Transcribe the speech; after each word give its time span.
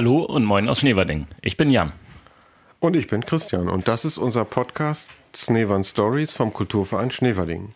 Hallo 0.00 0.20
und 0.20 0.46
moin 0.46 0.66
aus 0.70 0.78
Schneverding. 0.78 1.26
Ich 1.42 1.58
bin 1.58 1.68
Jan. 1.70 1.92
Und 2.78 2.96
ich 2.96 3.06
bin 3.06 3.20
Christian 3.20 3.68
und 3.68 3.86
das 3.86 4.06
ist 4.06 4.16
unser 4.16 4.46
Podcast 4.46 5.10
Schneewand 5.36 5.84
Stories 5.84 6.32
vom 6.32 6.54
Kulturverein 6.54 7.10
Schneverding. 7.10 7.74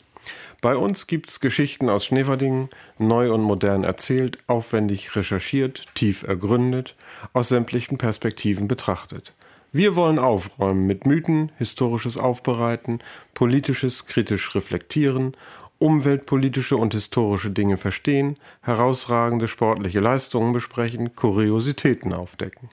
Bei 0.63 0.75
uns 0.75 1.07
gibt 1.07 1.29
es 1.29 1.41
Geschichten 1.41 1.91
aus 1.91 2.07
Schneverdingen, 2.07 2.71
neu 2.97 3.31
und 3.31 3.43
modern 3.43 3.85
erzählt, 3.85 4.39
aufwendig 4.47 5.15
recherchiert, 5.15 5.85
tief 5.95 6.23
ergründet, 6.23 6.95
aus 7.35 7.51
sämtlichen 7.51 7.99
Perspektiven 7.99 8.69
betrachtet. 8.69 9.35
Wir 9.71 9.95
wollen 9.95 10.19
aufräumen 10.19 10.87
mit 10.87 11.05
Mythen, 11.05 11.53
historisches 11.59 12.17
Aufbereiten, 12.17 13.01
politisches 13.35 14.07
kritisch 14.07 14.55
reflektieren, 14.55 15.37
umweltpolitische 15.85 16.79
und 16.79 16.95
historische 16.95 17.51
Dinge 17.51 17.77
verstehen, 17.77 18.39
herausragende 18.63 19.49
sportliche 19.49 20.01
Leistungen 20.01 20.55
besprechen, 20.55 21.15
Kuriositäten 21.15 22.15
aufdecken. 22.15 22.71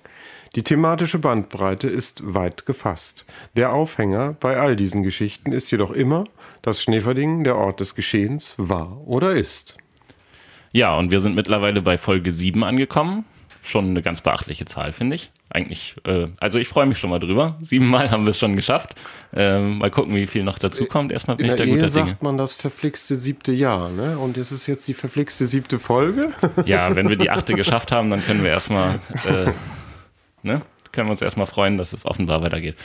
Die 0.55 0.63
thematische 0.63 1.19
Bandbreite 1.19 1.89
ist 1.89 2.33
weit 2.33 2.66
gefasst. 2.66 3.25
Der 3.57 3.73
Aufhänger 3.73 4.38
bei 4.39 4.57
all 4.57 4.77
diesen 4.77 5.03
Geschichten 5.03 5.52
ist 5.52 5.69
jedoch 5.71 5.91
immer, 5.91 6.23
dass 6.61 6.81
Schneverdingen 6.81 7.44
der 7.44 7.58
Ort 7.58 7.81
des 7.81 7.95
Geschehens 7.95 8.55
war 8.58 9.05
oder 9.05 9.33
ist. 9.33 9.77
Ja, 10.71 10.97
und 10.97 11.11
wir 11.11 11.19
sind 11.19 11.36
mittlerweile 11.36 11.81
bei 11.81 11.97
Folge 11.97 12.31
7 12.31 12.64
angekommen. 12.64 13.25
Schon 13.64 13.90
eine 13.90 14.02
ganz 14.02 14.22
beachtliche 14.22 14.66
Zahl, 14.66 14.92
finde 14.92 15.16
ich. 15.16 15.31
Eigentlich, 15.50 15.94
äh, 16.06 16.28
also 16.40 16.58
ich 16.58 16.67
freue 16.67 16.88
mich 16.88 16.98
schon 16.98 17.12
mal 17.12 17.20
drüber. 17.20 17.58
Siebenmal 17.62 18.09
haben 18.09 18.23
wir 18.26 18.31
es 18.31 18.40
schon 18.40 18.56
geschafft. 18.56 18.95
Ähm, 19.34 19.78
mal 19.78 19.92
gucken, 19.92 20.16
wie 20.16 20.26
viel 20.26 20.44
noch 20.44 20.58
dazu 20.58 20.86
kommt. 20.86 21.12
Erstmal 21.12 21.38
bin 21.38 21.45
In 21.45 21.52
ich 21.52 21.58
der 21.58 21.66
da 21.67 21.72
guter 21.72 21.86
Ehe 21.86 21.92
Dinge. 21.92 22.08
sagt 22.08 22.23
man 22.23 22.38
das 22.38 22.56
verflixte 22.56 23.16
siebte 23.16 23.52
Jahr, 23.52 23.89
ne? 23.89 24.17
Und 24.17 24.38
es 24.38 24.52
ist 24.52 24.66
jetzt 24.66 24.88
die 24.88 24.95
verflixte 24.95 25.45
siebte 25.45 25.78
Folge. 25.80 26.30
Ja, 26.66 26.95
wenn 26.95 27.09
wir 27.09 27.16
die 27.17 27.30
achte 27.30 27.54
geschafft 27.54 27.92
haben, 27.92 28.09
dann 28.09 28.23
können 28.23 28.44
wir 28.44 28.50
erstmal, 28.52 29.00
äh, 29.28 29.52
ne, 30.44 30.62
können 30.92 31.08
wir 31.08 31.12
uns 31.12 31.22
erstmal 31.22 31.48
freuen, 31.48 31.78
dass 31.78 31.94
es 31.94 32.06
offenbar 32.06 32.42
weitergeht. 32.42 32.76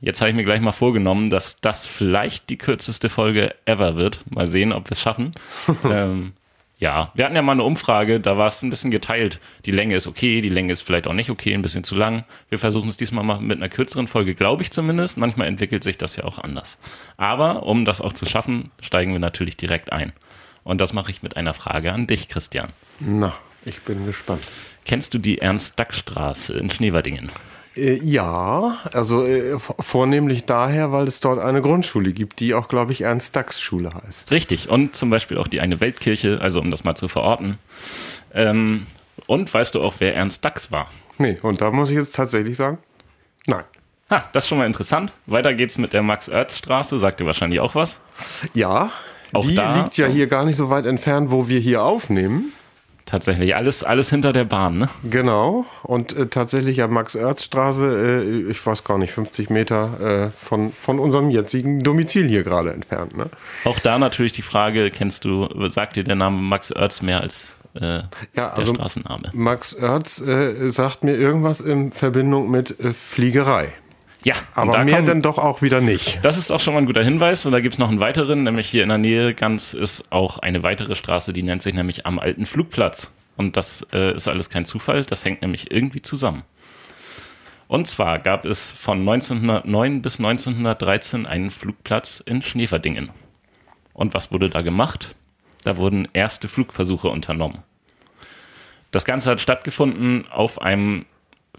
Jetzt 0.00 0.20
habe 0.20 0.30
ich 0.30 0.36
mir 0.36 0.44
gleich 0.44 0.60
mal 0.60 0.72
vorgenommen, 0.72 1.28
dass 1.28 1.60
das 1.60 1.86
vielleicht 1.86 2.50
die 2.50 2.56
kürzeste 2.56 3.08
Folge 3.08 3.54
ever 3.64 3.96
wird. 3.96 4.20
Mal 4.30 4.46
sehen, 4.46 4.72
ob 4.72 4.88
wir 4.88 4.92
es 4.92 5.00
schaffen. 5.00 5.32
ähm, 5.84 6.32
ja, 6.78 7.10
wir 7.14 7.24
hatten 7.24 7.34
ja 7.34 7.42
mal 7.42 7.52
eine 7.52 7.64
Umfrage, 7.64 8.20
da 8.20 8.38
war 8.38 8.46
es 8.46 8.62
ein 8.62 8.70
bisschen 8.70 8.92
geteilt. 8.92 9.40
Die 9.64 9.72
Länge 9.72 9.96
ist 9.96 10.06
okay, 10.06 10.40
die 10.40 10.48
Länge 10.48 10.72
ist 10.72 10.82
vielleicht 10.82 11.08
auch 11.08 11.12
nicht 11.12 11.28
okay, 11.28 11.52
ein 11.52 11.62
bisschen 11.62 11.82
zu 11.82 11.96
lang. 11.96 12.24
Wir 12.50 12.60
versuchen 12.60 12.88
es 12.88 12.96
diesmal 12.96 13.24
mal 13.24 13.40
mit 13.40 13.58
einer 13.58 13.68
kürzeren 13.68 14.06
Folge, 14.06 14.36
glaube 14.36 14.62
ich 14.62 14.70
zumindest. 14.70 15.18
Manchmal 15.18 15.48
entwickelt 15.48 15.82
sich 15.82 15.98
das 15.98 16.14
ja 16.14 16.24
auch 16.24 16.38
anders. 16.38 16.78
Aber 17.16 17.64
um 17.64 17.84
das 17.84 18.00
auch 18.00 18.12
zu 18.12 18.26
schaffen, 18.26 18.70
steigen 18.80 19.12
wir 19.12 19.18
natürlich 19.18 19.56
direkt 19.56 19.92
ein. 19.92 20.12
Und 20.62 20.80
das 20.80 20.92
mache 20.92 21.10
ich 21.10 21.22
mit 21.22 21.36
einer 21.36 21.52
Frage 21.52 21.92
an 21.92 22.06
dich, 22.06 22.28
Christian. 22.28 22.68
Na, 23.00 23.34
ich 23.64 23.82
bin 23.82 24.06
gespannt. 24.06 24.48
Kennst 24.84 25.14
du 25.14 25.18
die 25.18 25.38
Ernst-Dack-Straße 25.38 26.56
in 26.56 26.70
Schneverdingen? 26.70 27.30
Äh, 27.78 28.00
ja, 28.04 28.76
also 28.92 29.24
äh, 29.24 29.58
vornehmlich 29.80 30.44
daher, 30.46 30.92
weil 30.92 31.06
es 31.08 31.20
dort 31.20 31.38
eine 31.38 31.62
Grundschule 31.62 32.12
gibt, 32.12 32.40
die 32.40 32.54
auch, 32.54 32.68
glaube 32.68 32.92
ich, 32.92 33.02
Ernst-Dachs-Schule 33.02 33.92
heißt. 33.94 34.30
Richtig. 34.32 34.68
Und 34.68 34.96
zum 34.96 35.10
Beispiel 35.10 35.38
auch 35.38 35.48
die 35.48 35.60
eine 35.60 35.80
Weltkirche, 35.80 36.40
also 36.40 36.60
um 36.60 36.70
das 36.70 36.84
mal 36.84 36.94
zu 36.96 37.08
verorten. 37.08 37.58
Ähm, 38.34 38.86
und 39.26 39.52
weißt 39.52 39.74
du 39.74 39.82
auch, 39.82 39.94
wer 39.98 40.14
Ernst 40.14 40.44
Dachs 40.44 40.70
war? 40.72 40.88
Nee, 41.18 41.38
und 41.42 41.60
da 41.60 41.70
muss 41.70 41.90
ich 41.90 41.96
jetzt 41.96 42.14
tatsächlich 42.14 42.56
sagen, 42.56 42.78
nein. 43.46 43.64
Ha, 44.10 44.24
das 44.32 44.44
ist 44.44 44.48
schon 44.48 44.56
mal 44.58 44.66
interessant. 44.66 45.12
Weiter 45.26 45.52
geht's 45.52 45.76
mit 45.76 45.92
der 45.92 46.02
Max-Oertz-Straße, 46.02 46.98
sagt 46.98 47.20
dir 47.20 47.26
wahrscheinlich 47.26 47.60
auch 47.60 47.74
was. 47.74 48.00
Ja, 48.54 48.90
Auch 49.34 49.44
die 49.46 49.54
da- 49.54 49.76
liegt 49.82 49.98
ja 49.98 50.06
hier 50.06 50.26
gar 50.28 50.44
nicht 50.46 50.56
so 50.56 50.70
weit 50.70 50.86
entfernt, 50.86 51.30
wo 51.30 51.46
wir 51.48 51.58
hier 51.60 51.82
aufnehmen. 51.82 52.52
Tatsächlich, 53.08 53.56
alles, 53.56 53.82
alles 53.84 54.10
hinter 54.10 54.34
der 54.34 54.44
Bahn, 54.44 54.76
ne? 54.76 54.90
Genau. 55.02 55.64
Und 55.82 56.14
äh, 56.14 56.26
tatsächlich 56.26 56.82
am 56.82 56.92
Max-Oertz-Straße, 56.92 58.22
äh, 58.22 58.50
ich 58.50 58.66
weiß 58.66 58.84
gar 58.84 58.98
nicht, 58.98 59.12
50 59.12 59.48
Meter 59.48 60.26
äh, 60.26 60.30
von, 60.38 60.72
von 60.72 60.98
unserem 60.98 61.30
jetzigen 61.30 61.78
Domizil 61.78 62.28
hier 62.28 62.44
gerade 62.44 62.70
entfernt. 62.70 63.16
Ne? 63.16 63.30
Auch 63.64 63.78
da 63.80 63.98
natürlich 63.98 64.34
die 64.34 64.42
Frage, 64.42 64.90
kennst 64.90 65.24
du, 65.24 65.48
sagt 65.70 65.96
dir 65.96 66.04
der 66.04 66.16
Name 66.16 66.36
Max 66.36 66.70
Oertz 66.70 67.00
mehr 67.00 67.22
als 67.22 67.54
äh, 67.80 68.02
Ja, 68.36 68.50
also 68.50 68.72
der 68.72 68.80
Straßenname? 68.80 69.30
Max 69.32 69.74
Oertz 69.74 70.20
äh, 70.20 70.68
sagt 70.68 71.02
mir 71.02 71.16
irgendwas 71.16 71.62
in 71.62 71.92
Verbindung 71.92 72.50
mit 72.50 72.78
äh, 72.78 72.92
Fliegerei. 72.92 73.72
Ja, 74.24 74.34
Aber 74.54 74.72
da 74.72 74.84
mehr 74.84 75.02
dann 75.02 75.22
doch 75.22 75.38
auch 75.38 75.62
wieder 75.62 75.80
nicht. 75.80 76.18
Das 76.22 76.36
ist 76.36 76.50
auch 76.50 76.60
schon 76.60 76.74
mal 76.74 76.80
ein 76.80 76.86
guter 76.86 77.04
Hinweis. 77.04 77.46
Und 77.46 77.52
da 77.52 77.60
gibt's 77.60 77.78
noch 77.78 77.88
einen 77.88 78.00
weiteren, 78.00 78.42
nämlich 78.42 78.68
hier 78.68 78.82
in 78.82 78.88
der 78.88 78.98
Nähe 78.98 79.34
ganz 79.34 79.74
ist 79.74 80.10
auch 80.10 80.38
eine 80.38 80.62
weitere 80.62 80.96
Straße, 80.96 81.32
die 81.32 81.42
nennt 81.42 81.62
sich 81.62 81.74
nämlich 81.74 82.04
am 82.04 82.18
alten 82.18 82.44
Flugplatz. 82.44 83.14
Und 83.36 83.56
das 83.56 83.86
äh, 83.92 84.16
ist 84.16 84.26
alles 84.26 84.50
kein 84.50 84.64
Zufall, 84.64 85.04
das 85.04 85.24
hängt 85.24 85.42
nämlich 85.42 85.70
irgendwie 85.70 86.02
zusammen. 86.02 86.42
Und 87.68 87.86
zwar 87.86 88.18
gab 88.18 88.44
es 88.44 88.70
von 88.70 88.98
1909 89.00 90.02
bis 90.02 90.18
1913 90.18 91.26
einen 91.26 91.50
Flugplatz 91.50 92.18
in 92.18 92.42
Schneverdingen. 92.42 93.10
Und 93.92 94.14
was 94.14 94.32
wurde 94.32 94.48
da 94.48 94.62
gemacht? 94.62 95.14
Da 95.64 95.76
wurden 95.76 96.08
erste 96.12 96.48
Flugversuche 96.48 97.08
unternommen. 97.08 97.62
Das 98.90 99.04
Ganze 99.04 99.30
hat 99.30 99.40
stattgefunden 99.40 100.26
auf 100.30 100.60
einem 100.62 101.04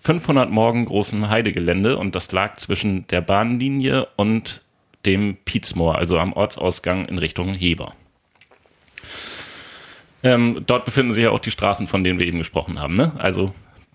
500 0.02 0.50
Morgen 0.50 0.86
großen 0.86 1.30
Heidegelände 1.30 1.98
und 1.98 2.16
das 2.16 2.32
lag 2.32 2.58
zwischen 2.58 3.08
der 3.08 3.22
Bahnlinie 3.22 4.08
und 4.16 4.64
dem 5.06 5.38
Pietzmoor, 5.46 5.96
also 5.96 6.20
am 6.20 6.34
Ortsausgang 6.34 7.06
in 7.08 7.18
Richtung 7.18 7.54
Heber. 7.54 7.94
Ähm, 10.24 10.64
dort 10.66 10.86
befinden 10.86 11.12
sich 11.12 11.24
ja 11.24 11.32
auch 11.32 11.40
die 11.40 11.52
Straßen, 11.52 11.88
von 11.88 12.04
denen 12.04 12.20
wir 12.20 12.28
eben 12.28 12.38
gesprochen 12.38 12.80
haben. 12.80 12.96
Ne? 12.96 13.14
Also 13.18 13.54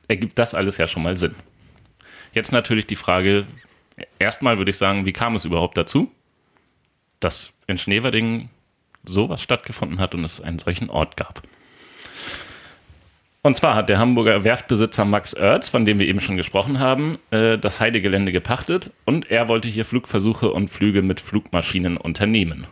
ergibt 0.08 0.38
das 0.38 0.54
alles 0.54 0.78
ja 0.78 0.88
schon 0.88 1.02
mal 1.02 1.16
Sinn. 1.16 1.34
Jetzt 2.32 2.52
natürlich 2.52 2.86
die 2.86 2.96
Frage, 2.96 3.46
erstmal 4.18 4.58
würde 4.58 4.70
ich 4.70 4.78
sagen, 4.78 5.06
wie 5.06 5.12
kam 5.12 5.34
es 5.34 5.44
überhaupt 5.44 5.76
dazu, 5.76 6.10
dass 7.20 7.52
in 7.66 7.78
Schneverdingen 7.78 8.50
sowas 9.04 9.42
stattgefunden 9.42 9.98
hat 9.98 10.14
und 10.14 10.24
es 10.24 10.40
einen 10.40 10.58
solchen 10.58 10.90
Ort 10.90 11.16
gab? 11.16 11.42
Und 13.44 13.58
zwar 13.58 13.74
hat 13.74 13.90
der 13.90 13.98
Hamburger 13.98 14.42
Werftbesitzer 14.42 15.04
Max 15.04 15.36
Oertz, 15.36 15.68
von 15.68 15.84
dem 15.84 15.98
wir 15.98 16.08
eben 16.08 16.20
schon 16.20 16.38
gesprochen 16.38 16.78
haben, 16.80 17.18
äh, 17.30 17.58
das 17.58 17.78
Heidegelände 17.78 18.32
gepachtet 18.32 18.90
und 19.04 19.30
er 19.30 19.48
wollte 19.48 19.68
hier 19.68 19.84
Flugversuche 19.84 20.50
und 20.50 20.68
Flüge 20.70 21.02
mit 21.02 21.20
Flugmaschinen 21.20 21.98
unternehmen. 21.98 22.66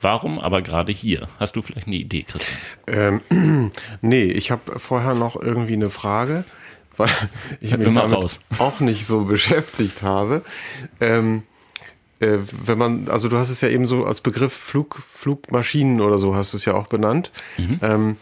Warum 0.00 0.40
aber 0.40 0.62
gerade 0.62 0.90
hier? 0.90 1.28
Hast 1.38 1.54
du 1.54 1.62
vielleicht 1.62 1.86
eine 1.86 1.94
Idee, 1.94 2.24
Christian? 2.24 3.20
Ähm, 3.30 3.70
nee, 4.00 4.24
ich 4.24 4.50
habe 4.50 4.80
vorher 4.80 5.14
noch 5.14 5.40
irgendwie 5.40 5.74
eine 5.74 5.90
Frage, 5.90 6.42
weil 6.96 7.08
ich 7.60 7.70
mich 7.78 7.86
Immer 7.86 8.00
damit 8.00 8.16
raus. 8.16 8.40
auch 8.58 8.80
nicht 8.80 9.06
so 9.06 9.26
beschäftigt 9.26 10.02
habe. 10.02 10.42
Ähm, 11.00 11.44
äh, 12.18 12.38
wenn 12.66 12.78
man, 12.78 13.08
also 13.08 13.28
du 13.28 13.38
hast 13.38 13.50
es 13.50 13.60
ja 13.60 13.68
eben 13.68 13.86
so 13.86 14.04
als 14.06 14.22
Begriff 14.22 14.52
Flug, 14.52 15.00
Flugmaschinen 15.12 16.00
oder 16.00 16.18
so 16.18 16.34
hast 16.34 16.52
du 16.52 16.56
es 16.56 16.64
ja 16.64 16.74
auch 16.74 16.88
benannt. 16.88 17.30
Mhm. 17.58 17.78
Ähm, 17.80 18.16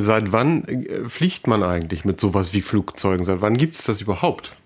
seit 0.00 0.32
wann 0.32 0.64
äh, 0.64 1.08
fliegt 1.08 1.46
man 1.46 1.62
eigentlich 1.62 2.04
mit 2.04 2.20
sowas 2.20 2.52
wie 2.52 2.60
Flugzeugen? 2.62 3.24
Seit 3.24 3.40
wann 3.40 3.56
gibt 3.56 3.76
es 3.76 3.84
das 3.84 4.00
überhaupt? 4.00 4.56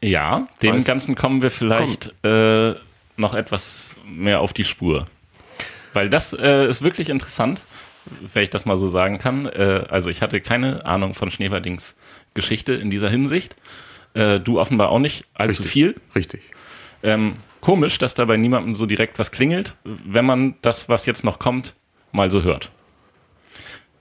Ja, 0.00 0.48
dem 0.62 0.76
Weiß- 0.76 0.86
Ganzen 0.86 1.14
kommen 1.14 1.42
wir 1.42 1.50
vielleicht 1.50 2.12
äh, 2.24 2.74
noch 3.16 3.34
etwas 3.34 3.94
mehr 4.06 4.40
auf 4.40 4.52
die 4.52 4.64
Spur. 4.64 5.06
Weil 5.94 6.10
das 6.10 6.32
äh, 6.34 6.68
ist 6.68 6.82
wirklich 6.82 7.08
interessant, 7.08 7.62
wenn 8.32 8.42
ich 8.42 8.50
das 8.50 8.66
mal 8.66 8.76
so 8.76 8.88
sagen 8.88 9.18
kann. 9.18 9.46
Äh, 9.46 9.86
also 9.88 10.10
ich 10.10 10.20
hatte 10.22 10.40
keine 10.40 10.84
Ahnung 10.84 11.14
von 11.14 11.30
Schneverdings 11.30 11.96
Geschichte 12.34 12.74
in 12.74 12.90
dieser 12.90 13.08
Hinsicht. 13.08 13.56
Äh, 14.14 14.38
du 14.40 14.60
offenbar 14.60 14.90
auch 14.90 14.98
nicht 14.98 15.24
allzu 15.34 15.62
Richtig. 15.62 15.72
viel. 15.72 15.94
Richtig. 16.14 16.42
Ähm, 17.02 17.36
komisch, 17.60 17.98
dass 17.98 18.14
da 18.14 18.26
bei 18.26 18.36
niemandem 18.36 18.74
so 18.74 18.84
direkt 18.86 19.18
was 19.18 19.32
klingelt, 19.32 19.76
wenn 19.84 20.24
man 20.26 20.54
das, 20.62 20.88
was 20.88 21.06
jetzt 21.06 21.24
noch 21.24 21.38
kommt, 21.38 21.74
mal 22.12 22.30
so 22.30 22.42
hört. 22.42 22.70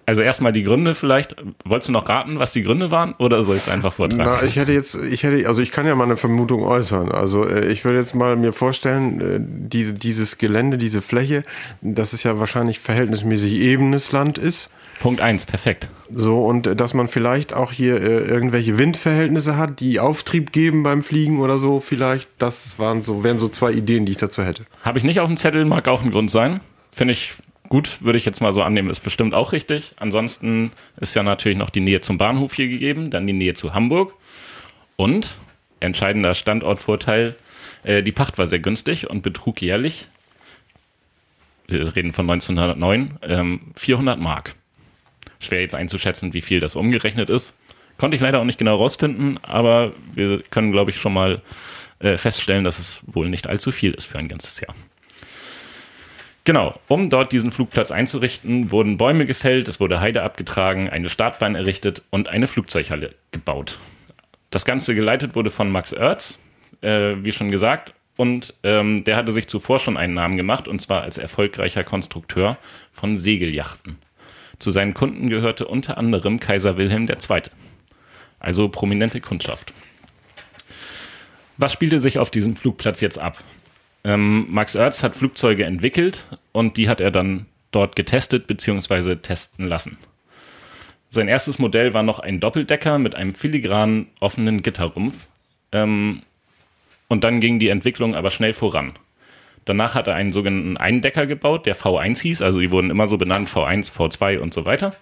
Also 0.06 0.22
erstmal 0.22 0.54
die 0.54 0.63
Gründe 0.63 0.94
vielleicht. 0.94 1.36
Wolltest 1.63 1.90
du 1.90 1.94
noch 1.94 2.07
raten, 2.07 2.38
was 2.38 2.52
die 2.52 2.63
Gründe 2.63 2.92
waren? 2.92 3.13
Oder 3.18 3.44
soll 3.44 3.56
ich 3.56 3.63
es 3.63 3.69
einfach 3.69 3.94
vortragen? 3.94 4.24
Na, 4.24 4.44
ich 4.44 4.56
hätte 4.56 4.72
jetzt, 4.72 4.96
ich 4.96 5.24
hätte, 5.24 5.48
also 5.48 5.62
ich 5.62 5.72
kann 5.72 5.88
ja 5.88 5.96
mal 5.96 6.04
eine 6.04 6.18
Vermutung 6.18 6.63
äußern. 6.63 7.12
Also 7.12 7.48
äh, 7.48 7.72
ich 7.72 7.86
würde 7.86 7.98
jetzt 7.98 8.13
mal 8.13 8.36
mir 8.36 8.54
vorstellen, 8.54 9.22
äh, 9.22 9.40
diese, 9.40 9.94
dieses 9.94 10.38
Gelände, 10.38 10.78
diese 10.78 11.02
Fläche, 11.02 11.44
dass 11.81 12.13
es 12.13 12.24
ja 12.24 12.40
wahrscheinlich 12.40 12.80
verhältnismäßig 12.80 13.54
ebenes 13.54 14.12
Land 14.12 14.38
ist. 14.38 14.69
Punkt 15.00 15.22
eins, 15.22 15.46
perfekt. 15.46 15.90
So, 16.10 16.46
und 16.46 16.68
äh, 16.68 16.75
dass 16.75 16.94
man 16.94 17.08
vielleicht 17.08 17.54
auch 17.54 17.72
hier 17.72 18.01
äh, 18.01 18.19
irgendwelche 18.28 18.78
Windverhältnisse 18.78 19.58
hat, 19.58 19.80
die 19.80 20.00
Auftrieb 20.00 20.51
geben 20.51 20.84
beim 20.84 21.04
Fliegen 21.04 21.40
oder 21.40 21.58
so, 21.58 21.80
vielleicht. 21.80 22.30
Das 22.38 22.80
waren 22.80 23.01
so, 23.01 23.24
wären 23.24 23.40
so 23.40 23.50
zwei 23.50 23.72
Ideen, 23.72 24.06
die 24.06 24.13
ich 24.13 24.18
dazu 24.18 24.44
hätte. 24.44 24.66
Habe 24.84 24.98
ich 24.98 25.04
nicht 25.04 25.19
auf 25.19 25.28
dem 25.28 25.38
Zettel, 25.38 25.66
mag 25.66 25.88
auch 25.88 26.04
ein 26.04 26.12
Grund 26.12 26.31
sein. 26.31 26.62
Finde 26.92 27.12
ich 27.13 27.34
gut, 27.75 28.01
würde 28.01 28.18
ich 28.18 28.24
jetzt 28.24 28.39
mal 28.39 28.54
so 28.54 28.62
annehmen, 28.62 28.89
ist 28.89 29.01
bestimmt 29.01 29.33
auch 29.33 29.51
richtig. 29.51 29.95
Ansonsten 29.98 30.72
ist 30.95 31.13
ja 31.13 31.24
natürlich 31.24 31.57
noch 31.57 31.69
die 31.69 31.81
Nähe 31.81 32.00
zum 32.00 32.18
Bahnhof 32.18 32.54
hier 32.54 32.69
gegeben, 32.69 33.10
dann 33.10 33.27
die 33.27 33.33
Nähe 33.33 33.54
zu 33.54 33.74
Hamburg 33.74 34.13
und 34.95 35.39
entscheidender 35.81 36.36
Standortvorteil, 36.36 37.36
äh, 37.83 38.01
die 38.01 38.13
Pacht 38.13 38.38
war 38.38 38.48
sehr 38.48 38.60
günstig 38.60 39.10
und 39.10 39.24
betrug 39.24 39.62
jährlich, 39.62 40.07
wir 41.68 41.94
reden 41.98 42.13
von 42.13 42.25
1909, 42.25 43.19
ähm, 43.24 43.60
400 43.75 44.22
Mark. 44.22 44.56
Schwer 45.42 45.60
jetzt 45.60 45.75
einzuschätzen, 45.75 46.33
wie 46.33 46.42
viel 46.42 46.62
das 46.62 46.77
umgerechnet 46.77 47.30
ist. 47.30 47.56
Konnte 47.98 48.16
ich 48.16 48.22
leider 48.22 48.39
auch 48.39 48.45
nicht 48.45 48.57
genau 48.57 48.77
rausfinden, 48.77 49.38
aber 49.44 49.92
wir 50.13 50.44
können, 50.44 50.72
glaube 50.72 50.92
ich, 50.92 50.98
schon 50.98 51.12
mal 51.12 51.42
äh, 52.00 52.16
feststellen, 52.16 52.63
dass 52.63 52.80
es 52.80 53.01
wohl 53.06 53.27
nicht 53.27 53.48
allzu 53.48 53.74
viel 53.74 53.94
ist 53.94 54.06
für 54.06 54.18
ein 54.18 54.30
ganzes 54.30 54.62
Jahr. 54.62 54.74
Genau, 56.45 56.80
um 56.88 57.09
dort 57.09 57.31
diesen 57.31 57.51
Flugplatz 57.51 57.92
einzurichten, 57.92 58.69
wurden 58.69 58.97
Bäume 58.97 59.25
gefällt, 59.25 59.68
es 59.68 59.80
wurde 59.80 60.00
Heide 60.00 60.21
abgetragen, 60.21 60.89
eine 60.92 61.09
Startbahn 61.09 61.56
errichtet 61.56 62.03
und 62.12 62.30
eine 62.30 62.45
Flugzeughalle 62.45 63.15
gebaut. 63.31 63.80
Das 64.51 64.63
Ganze 64.63 64.94
geleitet 64.94 65.36
wurde 65.36 65.50
von 65.50 65.71
Max 65.71 65.92
Oertz, 65.92 66.38
äh, 66.81 67.15
wie 67.24 67.31
schon 67.31 67.50
gesagt, 67.50 67.94
und 68.15 68.53
ähm, 68.62 69.03
der 69.03 69.18
hatte 69.18 69.31
sich 69.31 69.47
zuvor 69.47 69.80
schon 69.80 69.97
einen 69.97 70.13
Namen 70.13 70.38
gemacht, 70.38 70.68
und 70.68 70.80
zwar 70.80 71.01
als 71.01 71.18
erfolgreicher 71.18 71.83
Konstrukteur 71.83 72.57
von 72.94 73.18
Segelyachten. 73.18 73.98
Zu 74.59 74.69
seinen 74.69 74.94
Kunden 74.94 75.30
gehörte 75.30 75.68
unter 75.68 75.98
anderem 75.98 76.39
Kaiser 76.39 76.77
Wilhelm 76.77 77.09
II. 77.09 77.41
Also 78.39 78.69
prominente 78.69 79.19
Kundschaft. 79.19 79.74
Was 81.57 81.74
spielte 81.74 82.00
sich 82.00 82.19
auf 82.19 82.30
diesem 82.30 82.56
Flugplatz 82.56 83.01
jetzt 83.01 83.18
ab? 83.18 83.44
Ähm, 84.06 84.46
Max 84.50 84.75
Oertz 84.75 85.02
hat 85.02 85.16
Flugzeuge 85.16 85.66
entwickelt 85.66 86.28
und 86.52 86.78
die 86.78 86.88
hat 86.88 87.02
er 87.02 87.10
dann 87.10 87.48
dort 87.72 87.96
getestet 87.96 88.46
bzw. 88.46 89.16
testen 89.16 89.68
lassen. 89.68 89.98
Sein 91.10 91.28
erstes 91.28 91.57
Modell 91.57 91.94
war 91.96 92.04
noch 92.04 92.19
ein 92.19 92.40
Doppeldecker 92.40 93.00
mit 93.00 93.16
einem 93.16 93.34
filigranen 93.34 94.07
offenen 94.19 94.62
Gitterrumpf. 94.62 95.16
Ähm, 95.72 96.22
und 97.07 97.24
dann 97.24 97.40
ging 97.40 97.57
die 97.57 97.69
Entwicklung 97.69 98.16
aber 98.16 98.30
schnell 98.30 98.54
voran. 98.54 98.94
Danach 99.66 99.96
hat 99.96 100.06
er 100.06 100.13
einen 100.13 100.31
sogenannten 100.31 100.78
Eindecker 100.78 101.25
gebaut, 101.25 101.66
der 101.66 101.75
V1 101.75 102.22
hieß, 102.22 102.42
also 102.44 102.60
die 102.60 102.72
wurden 102.72 102.92
immer 102.92 103.08
so 103.08 103.18
benannt, 103.18 103.50
V1, 103.50 103.92
V2 103.92 104.38
und 104.38 104.54
so 104.54 104.66
weiter. 104.66 104.96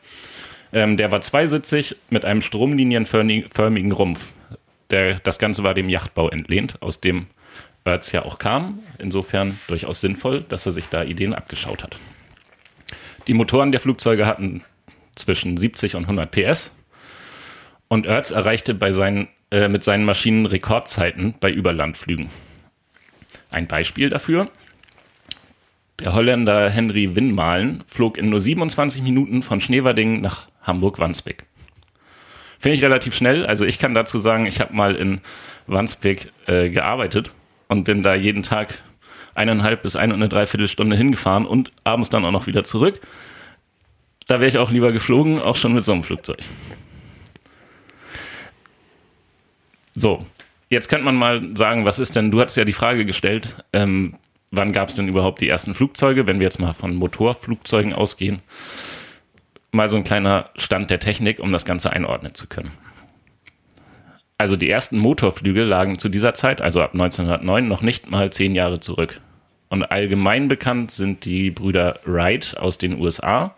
Ähm, 0.72 0.96
der 0.96 1.12
war 1.12 1.20
zweisitzig 1.20 1.98
mit 2.10 2.24
einem 2.24 2.42
stromlinienförmigen 2.42 3.92
Rumpf. 3.92 4.32
Der, 4.90 5.20
das 5.20 5.40
Ganze 5.40 5.66
war 5.66 5.74
dem 5.74 5.90
Yachtbau 5.90 6.30
entlehnt, 6.30 6.82
aus 6.82 7.02
dem 7.02 7.28
Oertz 7.86 8.12
ja 8.12 8.24
auch 8.24 8.40
kam. 8.40 8.80
Insofern 8.98 9.60
durchaus 9.68 10.02
sinnvoll, 10.02 10.42
dass 10.48 10.66
er 10.66 10.72
sich 10.72 10.88
da 10.90 11.04
Ideen 11.04 11.34
abgeschaut 11.34 11.84
hat. 11.84 11.98
Die 13.28 13.34
Motoren 13.34 13.72
der 13.72 13.82
Flugzeuge 13.82 14.26
hatten 14.26 14.64
zwischen 15.16 15.58
70 15.58 15.96
und 15.96 16.04
100 16.04 16.32
PS. 16.32 16.74
Und 17.88 18.08
Oertz 18.08 18.32
erreichte 18.32 18.74
bei 18.74 18.92
seinen, 18.92 19.28
äh, 19.52 19.68
mit 19.68 19.84
seinen 19.84 20.06
Maschinen 20.06 20.46
Rekordzeiten 20.46 21.36
bei 21.40 21.52
Überlandflügen. 21.52 22.30
Ein 23.50 23.68
Beispiel 23.68 24.10
dafür. 24.10 24.50
Der 26.00 26.14
Holländer 26.14 26.70
Henry 26.70 27.16
Winmalen 27.16 27.84
flog 27.88 28.18
in 28.18 28.30
nur 28.30 28.40
27 28.40 29.04
Minuten 29.04 29.44
von 29.44 29.62
Schneverdingen 29.62 30.22
nach 30.22 30.48
Hamburg-Wandsbek. 30.64 31.46
Finde 32.60 32.78
ich 32.78 32.84
relativ 32.84 33.14
schnell. 33.14 33.46
Also 33.46 33.64
ich 33.66 33.78
kann 33.78 33.94
dazu 33.94 34.20
sagen, 34.20 34.48
ich 34.48 34.60
habe 34.60 34.74
mal 34.74 34.96
in 34.96 35.22
Wandsbek 35.68 36.32
äh, 36.48 36.70
gearbeitet 36.70 37.32
und 37.74 37.84
bin 37.86 38.04
da 38.04 38.14
jeden 38.16 38.44
Tag 38.44 38.84
eineinhalb 39.36 39.82
bis 39.82 39.96
eine 39.96 40.14
und 40.14 40.22
eine 40.22 40.30
Dreiviertelstunde 40.30 40.96
hingefahren 40.96 41.46
und 41.46 41.72
abends 41.84 42.10
dann 42.10 42.24
auch 42.24 42.32
noch 42.32 42.46
wieder 42.46 42.64
zurück. 42.64 43.02
Da 44.28 44.40
wäre 44.40 44.48
ich 44.48 44.60
auch 44.60 44.72
lieber 44.72 44.92
geflogen, 44.92 45.40
auch 45.40 45.56
schon 45.56 45.74
mit 45.74 45.84
so 45.84 45.92
einem 45.92 46.04
Flugzeug. 46.04 46.40
So, 49.96 50.26
jetzt 50.70 50.88
könnte 50.88 51.06
man 51.06 51.16
mal 51.16 51.56
sagen, 51.56 51.84
was 51.84 52.00
ist 52.00 52.16
denn, 52.16 52.32
du 52.32 52.40
hattest 52.40 52.58
ja 52.58 52.66
die 52.66 52.74
Frage 52.74 53.06
gestellt, 53.06 53.64
ähm, 53.74 54.16
wann 54.52 54.72
gab 54.72 54.90
es 54.90 54.96
denn 54.96 55.08
überhaupt 55.08 55.42
die 55.42 55.50
ersten 55.50 55.74
Flugzeuge, 55.74 56.28
wenn 56.28 56.40
wir 56.40 56.46
jetzt 56.46 56.60
mal 56.60 56.74
von 56.74 56.96
Motorflugzeugen 56.96 57.94
ausgehen. 57.94 58.40
Mal 59.72 59.90
so 59.90 59.98
ein 59.98 60.04
kleiner 60.04 60.52
Stand 60.56 60.92
der 60.92 61.00
Technik, 61.00 61.40
um 61.40 61.52
das 61.52 61.66
Ganze 61.66 61.92
einordnen 61.92 62.36
zu 62.36 62.46
können. 62.46 62.72
Also 64.44 64.58
die 64.58 64.70
ersten 64.70 64.98
Motorflüge 64.98 65.64
lagen 65.64 66.00
zu 66.00 66.10
dieser 66.10 66.34
Zeit, 66.34 66.60
also 66.60 66.82
ab 66.82 66.92
1909, 66.92 67.66
noch 67.66 67.82
nicht 67.82 68.12
mal 68.12 68.30
zehn 68.30 68.56
Jahre 68.56 68.78
zurück. 68.78 69.22
Und 69.70 69.84
allgemein 69.84 70.50
bekannt 70.50 70.92
sind 70.92 71.24
die 71.24 71.50
Brüder 71.50 72.02
Wright 72.04 72.58
aus 72.58 72.78
den 72.78 73.00
USA. 73.00 73.56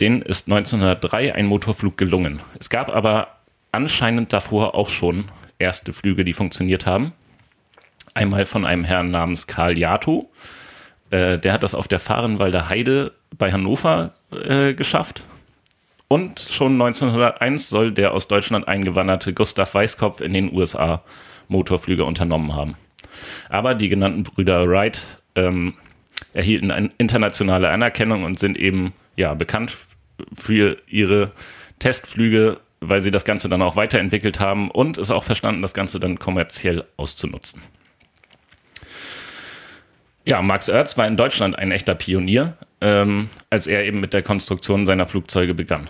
Denen 0.00 0.22
ist 0.22 0.48
1903 0.50 1.36
ein 1.36 1.46
Motorflug 1.46 1.96
gelungen. 1.96 2.40
Es 2.58 2.68
gab 2.68 2.88
aber 2.88 3.28
anscheinend 3.70 4.32
davor 4.32 4.74
auch 4.74 4.88
schon 4.88 5.26
erste 5.60 5.92
Flüge, 5.92 6.24
die 6.24 6.32
funktioniert 6.32 6.84
haben. 6.84 7.12
Einmal 8.12 8.46
von 8.46 8.64
einem 8.64 8.82
Herrn 8.82 9.10
namens 9.10 9.46
Karl 9.46 9.78
Jato. 9.78 10.32
Äh, 11.10 11.38
der 11.38 11.52
hat 11.52 11.62
das 11.62 11.76
auf 11.76 11.86
der 11.86 12.00
Fahrenwalder 12.00 12.68
Heide 12.68 13.12
bei 13.38 13.52
Hannover 13.52 14.14
äh, 14.32 14.74
geschafft. 14.74 15.22
Und 16.12 16.40
schon 16.40 16.72
1901 16.72 17.68
soll 17.68 17.92
der 17.92 18.12
aus 18.12 18.26
Deutschland 18.26 18.66
eingewanderte 18.66 19.32
Gustav 19.32 19.72
Weißkopf 19.74 20.20
in 20.20 20.32
den 20.32 20.52
USA 20.52 21.04
Motorflüge 21.46 22.04
unternommen 22.04 22.52
haben. 22.52 22.74
Aber 23.48 23.76
die 23.76 23.88
genannten 23.88 24.24
Brüder 24.24 24.68
Wright 24.68 25.02
ähm, 25.36 25.74
erhielten 26.32 26.90
internationale 26.98 27.68
Anerkennung 27.68 28.24
und 28.24 28.40
sind 28.40 28.58
eben 28.58 28.92
ja 29.14 29.34
bekannt 29.34 29.76
für 30.34 30.78
ihre 30.88 31.30
Testflüge, 31.78 32.58
weil 32.80 33.02
sie 33.02 33.12
das 33.12 33.24
Ganze 33.24 33.48
dann 33.48 33.62
auch 33.62 33.76
weiterentwickelt 33.76 34.40
haben 34.40 34.68
und 34.68 34.98
es 34.98 35.12
auch 35.12 35.22
verstanden, 35.22 35.62
das 35.62 35.74
Ganze 35.74 36.00
dann 36.00 36.18
kommerziell 36.18 36.86
auszunutzen. 36.96 37.62
Ja, 40.24 40.42
Max 40.42 40.68
Oertz 40.68 40.98
war 40.98 41.06
in 41.06 41.16
Deutschland 41.16 41.56
ein 41.56 41.70
echter 41.70 41.94
Pionier, 41.94 42.56
ähm, 42.80 43.30
als 43.48 43.68
er 43.68 43.84
eben 43.84 44.00
mit 44.00 44.12
der 44.12 44.22
Konstruktion 44.22 44.86
seiner 44.86 45.06
Flugzeuge 45.06 45.54
begann. 45.54 45.88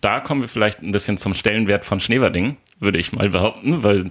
Da 0.00 0.20
kommen 0.20 0.40
wir 0.40 0.48
vielleicht 0.48 0.82
ein 0.82 0.92
bisschen 0.92 1.18
zum 1.18 1.34
Stellenwert 1.34 1.84
von 1.84 2.00
Schneverding, 2.00 2.56
würde 2.80 2.98
ich 2.98 3.12
mal 3.12 3.28
behaupten, 3.28 3.82
weil 3.82 4.10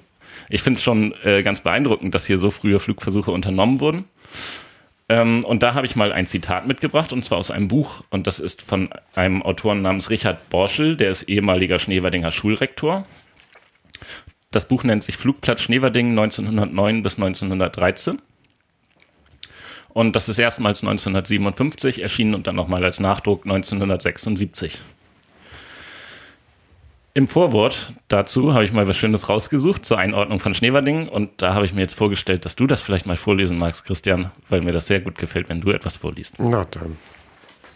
ich 0.50 0.62
finde 0.62 0.78
es 0.78 0.84
schon 0.84 1.14
äh, 1.24 1.44
ganz 1.44 1.62
beeindruckend, 1.62 2.14
dass 2.14 2.26
hier 2.26 2.38
so 2.38 2.52
frühe 2.52 2.80
Flugversuche 2.80 3.32
unternommen 3.32 3.80
wurden. 3.80 4.06
Ähm, 5.10 5.44
und 5.44 5.64
da 5.64 5.74
habe 5.74 5.86
ich 5.86 5.96
mal 5.96 6.12
ein 6.12 6.28
Zitat 6.28 6.68
mitgebracht, 6.68 7.12
und 7.14 7.24
zwar 7.24 7.38
aus 7.38 7.52
einem 7.52 7.68
Buch. 7.68 8.04
Und 8.10 8.28
das 8.28 8.40
ist 8.40 8.62
von 8.62 8.90
einem 9.16 9.42
Autoren 9.42 9.82
namens 9.82 10.10
Richard 10.10 10.50
Borschel, 10.50 10.96
der 10.96 11.12
ist 11.12 11.24
ehemaliger 11.24 11.80
Schneewerdinger 11.80 12.32
Schulrektor. 12.32 13.06
Das 14.52 14.68
Buch 14.68 14.84
nennt 14.84 15.04
sich 15.04 15.18
Flugplatz 15.18 15.62
Schneverding 15.62 16.12
1909 16.12 17.02
bis 17.02 17.16
1913. 17.16 18.22
Und 19.90 20.16
das 20.16 20.30
ist 20.30 20.40
erstmals 20.40 20.84
1957 20.84 22.02
erschienen 22.02 22.34
und 22.34 22.48
dann 22.48 22.56
nochmal 22.56 22.84
als 22.84 23.00
Nachdruck 23.00 23.46
1976. 23.46 24.80
Im 27.16 27.28
Vorwort 27.28 27.94
dazu 28.08 28.56
habe 28.56 28.66
ich 28.66 28.74
mal 28.74 28.88
was 28.88 28.98
Schönes 28.98 29.30
rausgesucht 29.30 29.86
zur 29.86 30.00
Einordnung 30.00 30.40
von 30.40 30.56
Schneverdingen 30.56 31.08
und 31.08 31.44
da 31.44 31.54
habe 31.54 31.64
ich 31.64 31.72
mir 31.72 31.82
jetzt 31.82 31.94
vorgestellt, 31.94 32.44
dass 32.44 32.56
du 32.56 32.66
das 32.66 32.82
vielleicht 32.82 33.06
mal 33.06 33.18
vorlesen 33.18 33.60
magst, 33.60 33.86
Christian, 33.86 34.32
weil 34.50 34.62
mir 34.62 34.72
das 34.72 34.88
sehr 34.88 35.00
gut 35.00 35.20
gefällt, 35.20 35.48
wenn 35.48 35.62
du 35.62 35.70
etwas 35.70 35.98
vorliest. 35.98 36.38
Na 36.40 36.66
dann, 36.72 36.98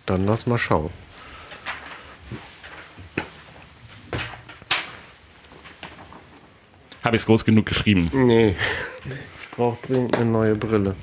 dann 0.07 0.25
lass 0.25 0.47
mal 0.47 0.57
schauen. 0.57 0.89
Habe 7.03 7.15
ich 7.15 7.21
es 7.21 7.25
groß 7.27 7.45
genug 7.45 7.67
geschrieben? 7.67 8.09
Nee, 8.11 8.55
ich 9.05 9.51
brauche 9.51 9.77
dringend 9.85 10.17
eine 10.17 10.31
neue 10.31 10.55
Brille. 10.55 10.95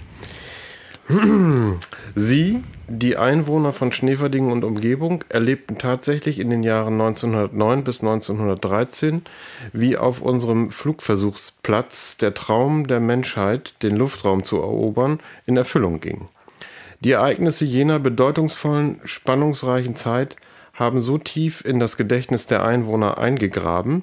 Sie, 2.14 2.62
die 2.88 3.16
Einwohner 3.16 3.72
von 3.72 3.92
Schneverdingen 3.92 4.52
und 4.52 4.64
Umgebung, 4.64 5.22
erlebten 5.28 5.76
tatsächlich 5.76 6.38
in 6.38 6.48
den 6.48 6.62
Jahren 6.62 6.94
1909 6.94 7.84
bis 7.84 8.00
1913, 8.00 9.22
wie 9.72 9.98
auf 9.98 10.22
unserem 10.22 10.70
Flugversuchsplatz 10.70 12.16
der 12.16 12.32
Traum 12.32 12.86
der 12.86 13.00
Menschheit, 13.00 13.82
den 13.82 13.96
Luftraum 13.96 14.44
zu 14.44 14.56
erobern, 14.56 15.20
in 15.46 15.56
Erfüllung 15.56 16.00
ging. 16.00 16.28
Die 17.00 17.12
Ereignisse 17.12 17.66
jener 17.66 17.98
bedeutungsvollen, 17.98 19.00
spannungsreichen 19.04 19.96
Zeit 19.96 20.36
haben 20.72 21.02
so 21.02 21.18
tief 21.18 21.62
in 21.64 21.78
das 21.78 21.98
Gedächtnis 21.98 22.46
der 22.46 22.64
Einwohner 22.64 23.18
eingegraben, 23.18 24.02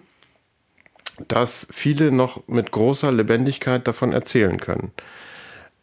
dass 1.27 1.67
viele 1.72 2.12
noch 2.12 2.48
mit 2.48 2.72
großer 2.72 3.12
Lebendigkeit 3.12 3.88
davon 3.88 4.13
erzählen 4.13 4.60
können. 4.60 4.91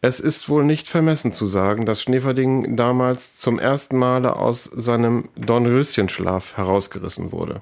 Es 0.01 0.21
ist 0.21 0.47
wohl 0.47 0.63
nicht 0.63 0.87
vermessen 0.87 1.33
zu 1.33 1.45
sagen, 1.45 1.85
dass 1.85 2.01
Schneeverding 2.01 2.77
damals 2.77 3.35
zum 3.35 3.59
ersten 3.59 3.97
Male 3.97 4.37
aus 4.37 4.63
seinem 4.63 5.27
Dornröschenschlaf 5.35 6.55
herausgerissen 6.55 7.33
wurde. 7.33 7.61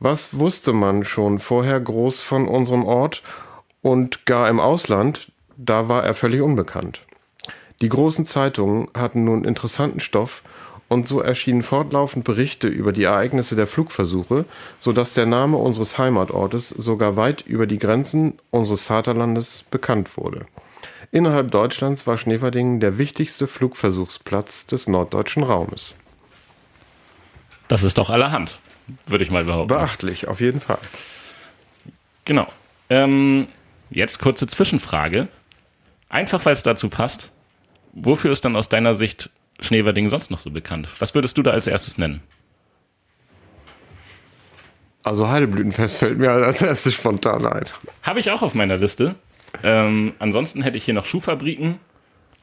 Was 0.00 0.40
wusste 0.40 0.72
man 0.72 1.04
schon 1.04 1.38
vorher 1.38 1.78
groß 1.78 2.20
von 2.20 2.48
unserem 2.48 2.84
Ort 2.84 3.22
und 3.80 4.26
gar 4.26 4.48
im 4.48 4.58
Ausland, 4.58 5.30
da 5.56 5.88
war 5.88 6.02
er 6.02 6.14
völlig 6.14 6.40
unbekannt. 6.40 7.02
Die 7.80 7.88
großen 7.88 8.26
Zeitungen 8.26 8.88
hatten 8.92 9.22
nun 9.24 9.44
interessanten 9.44 10.00
Stoff 10.00 10.42
und 10.88 11.06
so 11.06 11.20
erschienen 11.20 11.62
fortlaufend 11.62 12.24
Berichte 12.24 12.66
über 12.66 12.90
die 12.92 13.04
Ereignisse 13.04 13.54
der 13.54 13.68
Flugversuche, 13.68 14.46
so 14.80 14.92
dass 14.92 15.12
der 15.12 15.26
Name 15.26 15.58
unseres 15.58 15.96
Heimatortes 15.96 16.70
sogar 16.70 17.16
weit 17.16 17.42
über 17.42 17.68
die 17.68 17.78
Grenzen 17.78 18.34
unseres 18.50 18.82
Vaterlandes 18.82 19.64
bekannt 19.70 20.16
wurde. 20.16 20.46
Innerhalb 21.12 21.50
Deutschlands 21.50 22.06
war 22.06 22.18
Schneverdingen 22.18 22.78
der 22.78 22.98
wichtigste 22.98 23.48
Flugversuchsplatz 23.48 24.66
des 24.66 24.86
norddeutschen 24.86 25.42
Raumes. 25.42 25.94
Das 27.66 27.82
ist 27.82 27.98
doch 27.98 28.10
allerhand, 28.10 28.58
würde 29.06 29.24
ich 29.24 29.30
mal 29.30 29.44
behaupten. 29.44 29.68
Beachtlich, 29.68 30.28
auf 30.28 30.40
jeden 30.40 30.60
Fall. 30.60 30.78
Genau. 32.24 32.46
Ähm, 32.88 33.48
jetzt 33.90 34.20
kurze 34.20 34.46
Zwischenfrage. 34.46 35.28
Einfach 36.08 36.44
weil 36.44 36.52
es 36.52 36.62
dazu 36.62 36.88
passt. 36.88 37.30
Wofür 37.92 38.30
ist 38.30 38.44
dann 38.44 38.54
aus 38.54 38.68
deiner 38.68 38.94
Sicht 38.94 39.30
Schneewerding 39.60 40.08
sonst 40.08 40.30
noch 40.30 40.38
so 40.38 40.50
bekannt? 40.50 40.88
Was 41.00 41.14
würdest 41.14 41.36
du 41.38 41.42
da 41.42 41.50
als 41.50 41.66
erstes 41.66 41.98
nennen? 41.98 42.22
Also 45.02 45.28
Heideblütenfest 45.28 45.98
fällt 45.98 46.18
mir 46.18 46.30
als 46.30 46.62
erstes 46.62 46.94
spontan 46.94 47.46
ein. 47.46 47.64
Habe 48.02 48.20
ich 48.20 48.30
auch 48.30 48.42
auf 48.42 48.54
meiner 48.54 48.76
Liste. 48.76 49.16
Ähm, 49.62 50.14
ansonsten 50.18 50.62
hätte 50.62 50.78
ich 50.78 50.84
hier 50.84 50.94
noch 50.94 51.06
Schuhfabriken, 51.06 51.78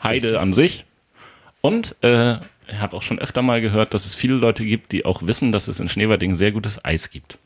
Heide 0.03 0.25
Richtig. 0.25 0.39
an 0.39 0.53
sich. 0.53 0.86
Und 1.62 1.95
äh, 2.03 2.36
ich 2.67 2.79
habe 2.79 2.95
auch 2.95 3.01
schon 3.01 3.19
öfter 3.19 3.41
mal 3.41 3.62
gehört, 3.62 3.93
dass 3.93 4.05
es 4.05 4.13
viele 4.13 4.36
Leute 4.36 4.63
gibt, 4.63 4.91
die 4.91 5.05
auch 5.05 5.24
wissen, 5.24 5.51
dass 5.51 5.67
es 5.67 5.79
in 5.79 5.89
Schneewerding 5.89 6.36
sehr 6.36 6.51
gutes 6.51 6.83
Eis 6.83 7.09
gibt. 7.09 7.38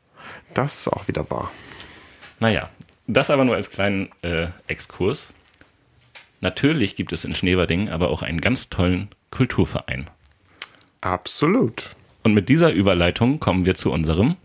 Das 0.53 0.75
ist 0.75 0.87
auch 0.87 1.07
wieder 1.07 1.29
wahr. 1.29 1.51
Naja, 2.39 2.69
das 3.07 3.29
aber 3.29 3.45
nur 3.45 3.55
als 3.55 3.71
kleinen 3.71 4.09
äh, 4.21 4.47
Exkurs. 4.67 5.31
Natürlich 6.41 6.95
gibt 6.95 7.13
es 7.13 7.23
in 7.23 7.35
Schneewerding 7.35 7.89
aber 7.89 8.09
auch 8.09 8.23
einen 8.23 8.41
ganz 8.41 8.69
tollen 8.69 9.09
Kulturverein. 9.29 10.09
Absolut. 11.01 11.95
Und 12.23 12.33
mit 12.33 12.49
dieser 12.49 12.71
Überleitung 12.71 13.39
kommen 13.39 13.65
wir 13.65 13.75
zu 13.75 13.91
unserem 13.91 14.35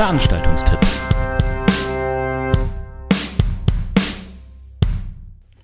Veranstaltungstipp. 0.00 0.78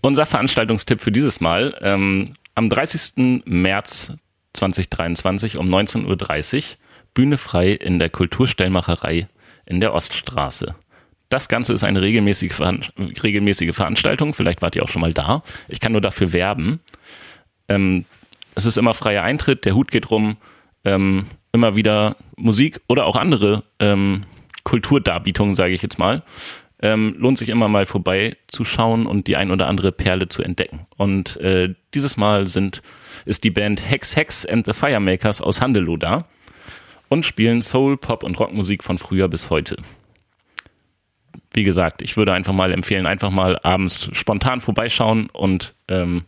Unser 0.02 0.26
Veranstaltungstipp 0.26 1.00
für 1.00 1.10
dieses 1.10 1.40
Mal. 1.40 1.74
Ähm, 1.80 2.34
am 2.54 2.68
30. 2.68 3.44
März 3.46 4.12
2023 4.52 5.56
um 5.56 5.68
19.30 5.68 6.56
Uhr 6.56 6.62
Bühne 7.14 7.38
frei 7.38 7.70
in 7.70 7.98
der 7.98 8.10
Kulturstellmacherei 8.10 9.26
in 9.64 9.80
der 9.80 9.94
Oststraße. 9.94 10.74
Das 11.30 11.48
Ganze 11.48 11.72
ist 11.72 11.82
eine 11.82 12.02
regelmäßige, 12.02 12.60
regelmäßige 13.22 13.74
Veranstaltung. 13.74 14.34
Vielleicht 14.34 14.60
wart 14.60 14.76
ihr 14.76 14.82
auch 14.82 14.90
schon 14.90 15.00
mal 15.00 15.14
da. 15.14 15.44
Ich 15.66 15.80
kann 15.80 15.92
nur 15.92 16.02
dafür 16.02 16.34
werben. 16.34 16.80
Ähm, 17.70 18.04
es 18.54 18.66
ist 18.66 18.76
immer 18.76 18.92
freier 18.92 19.22
Eintritt, 19.22 19.64
der 19.64 19.74
Hut 19.74 19.90
geht 19.90 20.10
rum. 20.10 20.36
Ähm, 20.84 21.24
immer 21.56 21.74
wieder 21.74 22.16
Musik 22.36 22.80
oder 22.86 23.06
auch 23.06 23.16
andere 23.16 23.64
ähm, 23.80 24.24
Kulturdarbietungen, 24.62 25.54
sage 25.54 25.72
ich 25.72 25.82
jetzt 25.82 25.98
mal. 25.98 26.22
Ähm, 26.82 27.16
lohnt 27.18 27.38
sich 27.38 27.48
immer 27.48 27.68
mal 27.68 27.86
vorbeizuschauen 27.86 29.06
und 29.06 29.26
die 29.26 29.36
ein 29.36 29.50
oder 29.50 29.66
andere 29.66 29.90
Perle 29.90 30.28
zu 30.28 30.42
entdecken. 30.42 30.86
Und 30.98 31.38
äh, 31.38 31.74
dieses 31.94 32.18
Mal 32.18 32.46
sind, 32.46 32.82
ist 33.24 33.42
die 33.44 33.50
Band 33.50 33.80
Hex 33.80 34.14
Hex 34.14 34.44
and 34.44 34.66
the 34.66 34.74
Firemakers 34.74 35.40
aus 35.40 35.62
Handelow 35.62 35.96
da 35.96 36.26
und 37.08 37.24
spielen 37.24 37.62
Soul, 37.62 37.96
Pop 37.96 38.22
und 38.22 38.38
Rockmusik 38.38 38.84
von 38.84 38.98
früher 38.98 39.28
bis 39.28 39.48
heute. 39.48 39.78
Wie 41.54 41.64
gesagt, 41.64 42.02
ich 42.02 42.18
würde 42.18 42.34
einfach 42.34 42.52
mal 42.52 42.70
empfehlen, 42.70 43.06
einfach 43.06 43.30
mal 43.30 43.58
abends 43.62 44.10
spontan 44.12 44.60
vorbeischauen 44.60 45.30
und 45.30 45.74
ähm, 45.88 46.24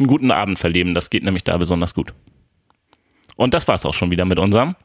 einen 0.00 0.08
guten 0.08 0.32
Abend 0.32 0.58
verleben. 0.58 0.94
Das 0.94 1.10
geht 1.10 1.22
nämlich 1.22 1.44
da 1.44 1.56
besonders 1.56 1.94
gut. 1.94 2.12
Und 3.36 3.52
das 3.52 3.66
war's 3.66 3.84
auch 3.84 3.94
schon 3.94 4.10
wieder 4.10 4.24
mit 4.24 4.38
unserem 4.38 4.76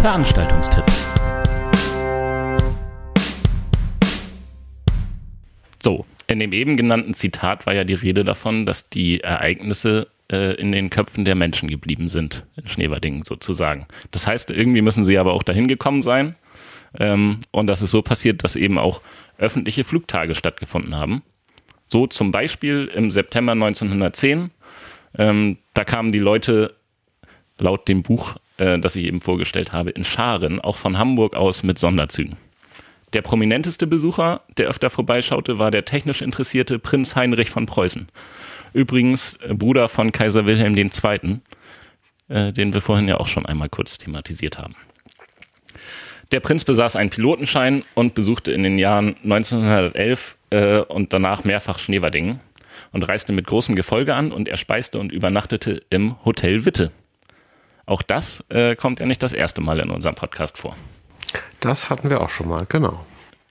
Veranstaltungstipp. 0.00 0.84
So, 5.82 6.06
in 6.28 6.38
dem 6.38 6.52
eben 6.52 6.76
genannten 6.76 7.14
Zitat 7.14 7.66
war 7.66 7.74
ja 7.74 7.84
die 7.84 7.94
Rede 7.94 8.24
davon, 8.24 8.66
dass 8.66 8.88
die 8.90 9.20
Ereignisse 9.20 10.08
äh, 10.30 10.54
in 10.54 10.70
den 10.70 10.90
Köpfen 10.90 11.24
der 11.24 11.34
Menschen 11.34 11.68
geblieben 11.68 12.08
sind, 12.08 12.46
in 12.56 12.68
Schneewerdingen 12.68 13.22
sozusagen. 13.22 13.86
Das 14.12 14.26
heißt, 14.26 14.50
irgendwie 14.52 14.82
müssen 14.82 15.04
sie 15.04 15.18
aber 15.18 15.32
auch 15.32 15.42
dahin 15.42 15.66
gekommen 15.66 16.02
sein. 16.02 16.36
Ähm, 16.98 17.38
und 17.50 17.66
das 17.66 17.82
ist 17.82 17.90
so 17.90 18.02
passiert, 18.02 18.44
dass 18.44 18.56
eben 18.56 18.78
auch 18.78 19.00
öffentliche 19.42 19.84
Flugtage 19.84 20.34
stattgefunden 20.34 20.94
haben. 20.94 21.22
So 21.88 22.06
zum 22.06 22.30
Beispiel 22.30 22.90
im 22.94 23.10
September 23.10 23.52
1910. 23.52 24.50
Ähm, 25.18 25.58
da 25.74 25.84
kamen 25.84 26.12
die 26.12 26.18
Leute 26.18 26.74
laut 27.58 27.86
dem 27.88 28.02
Buch, 28.02 28.36
äh, 28.56 28.78
das 28.78 28.96
ich 28.96 29.04
eben 29.04 29.20
vorgestellt 29.20 29.72
habe, 29.72 29.90
in 29.90 30.04
Scharen, 30.04 30.60
auch 30.60 30.78
von 30.78 30.98
Hamburg 30.98 31.34
aus 31.34 31.62
mit 31.62 31.78
Sonderzügen. 31.78 32.36
Der 33.12 33.20
prominenteste 33.20 33.86
Besucher, 33.86 34.40
der 34.56 34.68
öfter 34.68 34.88
vorbeischaute, 34.88 35.58
war 35.58 35.70
der 35.70 35.84
technisch 35.84 36.22
interessierte 36.22 36.78
Prinz 36.78 37.14
Heinrich 37.14 37.50
von 37.50 37.66
Preußen. 37.66 38.08
Übrigens 38.72 39.36
äh, 39.36 39.52
Bruder 39.54 39.88
von 39.88 40.12
Kaiser 40.12 40.46
Wilhelm 40.46 40.74
II., 40.76 41.40
äh, 42.28 42.52
den 42.52 42.72
wir 42.72 42.80
vorhin 42.80 43.08
ja 43.08 43.18
auch 43.18 43.26
schon 43.26 43.44
einmal 43.44 43.68
kurz 43.68 43.98
thematisiert 43.98 44.58
haben. 44.58 44.74
Der 46.32 46.40
Prinz 46.40 46.64
besaß 46.64 46.96
einen 46.96 47.10
Pilotenschein 47.10 47.84
und 47.94 48.14
besuchte 48.14 48.52
in 48.52 48.62
den 48.62 48.78
Jahren 48.78 49.16
1911 49.22 50.36
äh, 50.48 50.78
und 50.78 51.12
danach 51.12 51.44
mehrfach 51.44 51.78
Schneewerdingen 51.78 52.40
und 52.90 53.06
reiste 53.06 53.34
mit 53.34 53.46
großem 53.46 53.76
Gefolge 53.76 54.14
an 54.14 54.32
und 54.32 54.48
er 54.48 54.56
speiste 54.56 54.98
und 54.98 55.12
übernachtete 55.12 55.82
im 55.90 56.16
Hotel 56.24 56.64
Witte. 56.64 56.90
Auch 57.84 58.00
das 58.00 58.42
äh, 58.48 58.76
kommt 58.76 58.98
ja 58.98 59.04
nicht 59.04 59.22
das 59.22 59.34
erste 59.34 59.60
Mal 59.60 59.78
in 59.80 59.90
unserem 59.90 60.14
Podcast 60.14 60.56
vor. 60.56 60.74
Das 61.60 61.90
hatten 61.90 62.08
wir 62.08 62.22
auch 62.22 62.30
schon 62.30 62.48
mal, 62.48 62.64
genau. 62.66 63.04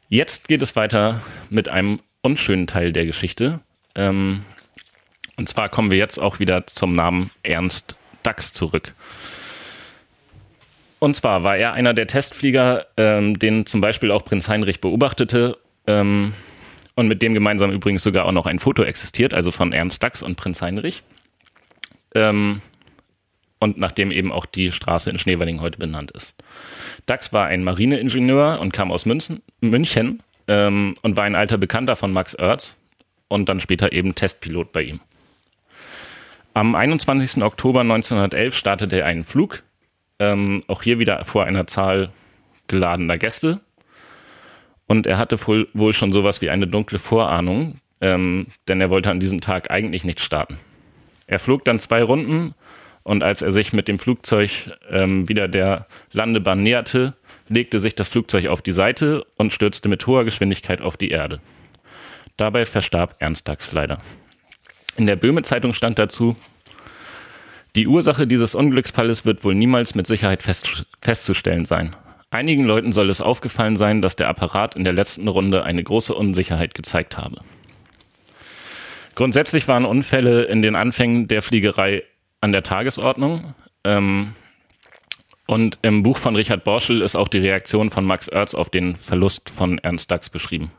Jetzt 0.10 0.48
geht 0.48 0.64
es 0.64 0.76
weiter 0.76 1.22
mit 1.52 1.70
einem 1.70 2.00
unschönen 2.24 2.66
Teil 2.66 2.94
der 2.94 3.06
Geschichte. 3.06 3.60
Ähm, 3.94 4.44
und 5.36 5.48
zwar 5.48 5.70
kommen 5.70 5.92
wir 5.92 6.00
jetzt 6.00 6.18
auch 6.18 6.40
wieder 6.40 6.66
zum 6.66 6.94
Namen 6.94 7.30
Ernst 7.44 7.96
Dax 8.24 8.54
zurück. 8.54 8.96
Und 11.02 11.16
zwar 11.16 11.42
war 11.42 11.58
er 11.58 11.74
einer 11.74 11.96
der 11.96 12.06
Testflieger, 12.06 12.86
ähm, 12.96 13.40
den 13.40 13.66
zum 13.66 13.82
Beispiel 13.82 14.12
auch 14.12 14.24
Prinz 14.24 14.48
Heinrich 14.48 14.82
beobachtete 14.82 15.58
ähm, 15.88 16.36
und 16.94 17.08
mit 17.08 17.24
dem 17.24 17.34
gemeinsam 17.34 17.72
übrigens 17.72 18.04
sogar 18.04 18.26
auch 18.26 18.32
noch 18.32 18.46
ein 18.46 18.60
Foto 18.60 18.84
existiert, 18.84 19.34
also 19.34 19.50
von 19.50 19.74
Ernst 19.74 20.04
Dax 20.04 20.22
und 20.22 20.36
Prinz 20.36 20.62
Heinrich. 20.62 21.02
Ähm, 22.14 22.62
und 23.58 23.80
nachdem 23.80 24.12
eben 24.12 24.32
auch 24.32 24.46
die 24.46 24.72
Straße 24.72 25.10
in 25.10 25.18
Schneewerding 25.18 25.60
heute 25.60 25.80
benannt 25.80 26.12
ist. 26.12 26.36
Dax 27.08 27.34
war 27.34 27.48
ein 27.48 27.64
Marineingenieur 27.64 28.60
und 28.60 28.72
kam 28.72 28.92
aus 28.92 29.08
München, 29.08 29.42
München 29.60 30.22
ähm, 30.48 30.94
und 31.02 31.18
war 31.18 31.24
ein 31.24 31.36
alter 31.36 31.58
Bekannter 31.58 31.96
von 31.96 32.14
Max 32.14 32.38
Oertz 32.38 32.76
und 33.28 33.50
dann 33.50 33.60
später 33.60 33.92
eben 33.92 34.14
Testpilot 34.14 34.72
bei 34.72 34.84
ihm. 34.84 35.00
Am 36.54 36.76
21. 36.76 37.42
Oktober 37.42 37.80
1911 37.80 38.56
startete 38.56 39.00
er 39.00 39.08
einen 39.08 39.24
Flug 39.24 39.64
ähm, 40.22 40.62
auch 40.68 40.84
hier 40.84 41.00
wieder 41.00 41.26
vor 41.26 41.46
einer 41.46 41.66
Zahl 41.66 42.12
geladener 42.68 43.18
Gäste. 43.18 43.60
Und 44.86 45.08
er 45.08 45.18
hatte 45.18 45.36
wohl, 45.48 45.68
wohl 45.74 45.94
schon 45.94 46.14
sowas 46.14 46.42
wie 46.42 46.50
eine 46.50 46.68
dunkle 46.68 47.00
Vorahnung, 47.00 47.78
ähm, 48.02 48.48
denn 48.68 48.80
er 48.80 48.90
wollte 48.90 49.10
an 49.10 49.20
diesem 49.20 49.42
Tag 49.42 49.72
eigentlich 49.72 50.04
nicht 50.04 50.20
starten. 50.20 50.60
Er 51.26 51.40
flog 51.40 51.66
dann 51.66 51.80
zwei 51.80 52.04
Runden 52.04 52.54
und 53.04 53.24
als 53.24 53.42
er 53.42 53.52
sich 53.52 53.74
mit 53.74 53.88
dem 53.88 53.98
Flugzeug 53.98 54.52
ähm, 54.90 55.28
wieder 55.28 55.48
der 55.48 55.88
Landebahn 56.12 56.62
näherte, 56.62 57.16
legte 57.48 57.80
sich 57.80 57.96
das 57.96 58.08
Flugzeug 58.08 58.48
auf 58.48 58.62
die 58.62 58.74
Seite 58.74 59.26
und 59.38 59.54
stürzte 59.54 59.90
mit 59.90 60.06
hoher 60.06 60.24
Geschwindigkeit 60.24 60.82
auf 60.82 60.98
die 60.98 61.10
Erde. 61.10 61.40
Dabei 62.38 62.66
verstarb 62.66 63.16
Ernst 63.20 63.48
Dax 63.48 63.72
leider. 63.72 63.98
In 64.98 65.08
der 65.08 65.16
Böhme 65.16 65.42
Zeitung 65.42 65.74
stand 65.74 65.98
dazu, 65.98 66.36
die 67.76 67.88
Ursache 67.88 68.28
dieses 68.28 68.56
Unglücksfalles 68.56 69.26
wird 69.26 69.44
wohl 69.44 69.56
niemals 69.56 69.96
mit 69.96 70.08
Sicherheit 70.08 70.44
fest, 70.44 70.86
festzustellen 71.02 71.66
sein. 71.66 71.96
Einigen 72.30 72.66
Leuten 72.66 72.94
soll 72.94 73.10
es 73.10 73.22
aufgefallen 73.22 73.78
sein, 73.78 74.02
dass 74.02 74.16
der 74.16 74.30
Apparat 74.30 74.76
in 74.76 74.86
der 74.86 74.94
letzten 74.94 75.28
Runde 75.28 75.64
eine 75.64 75.84
große 75.84 76.14
Unsicherheit 76.14 76.74
gezeigt 76.74 77.18
habe. 77.18 77.42
Grundsätzlich 79.16 79.68
waren 79.68 79.86
Unfälle 79.86 80.44
in 80.44 80.62
den 80.62 80.76
Anfängen 80.76 81.28
der 81.28 81.42
Fliegerei 81.42 82.04
an 82.40 82.52
der 82.52 82.64
Tagesordnung. 82.64 83.54
Ähm, 83.84 84.34
und 85.46 85.80
im 85.82 86.04
Buch 86.04 86.18
von 86.18 86.36
Richard 86.36 86.64
Borschel 86.64 87.02
ist 87.02 87.16
auch 87.16 87.28
die 87.28 87.40
Reaktion 87.40 87.92
von 87.92 88.06
Max 88.06 88.32
Oertz 88.32 88.56
auf 88.56 88.70
den 88.70 88.96
Verlust 88.96 89.50
von 89.50 89.78
Ernst 89.80 90.10
Dax 90.10 90.30
beschrieben. 90.30 90.72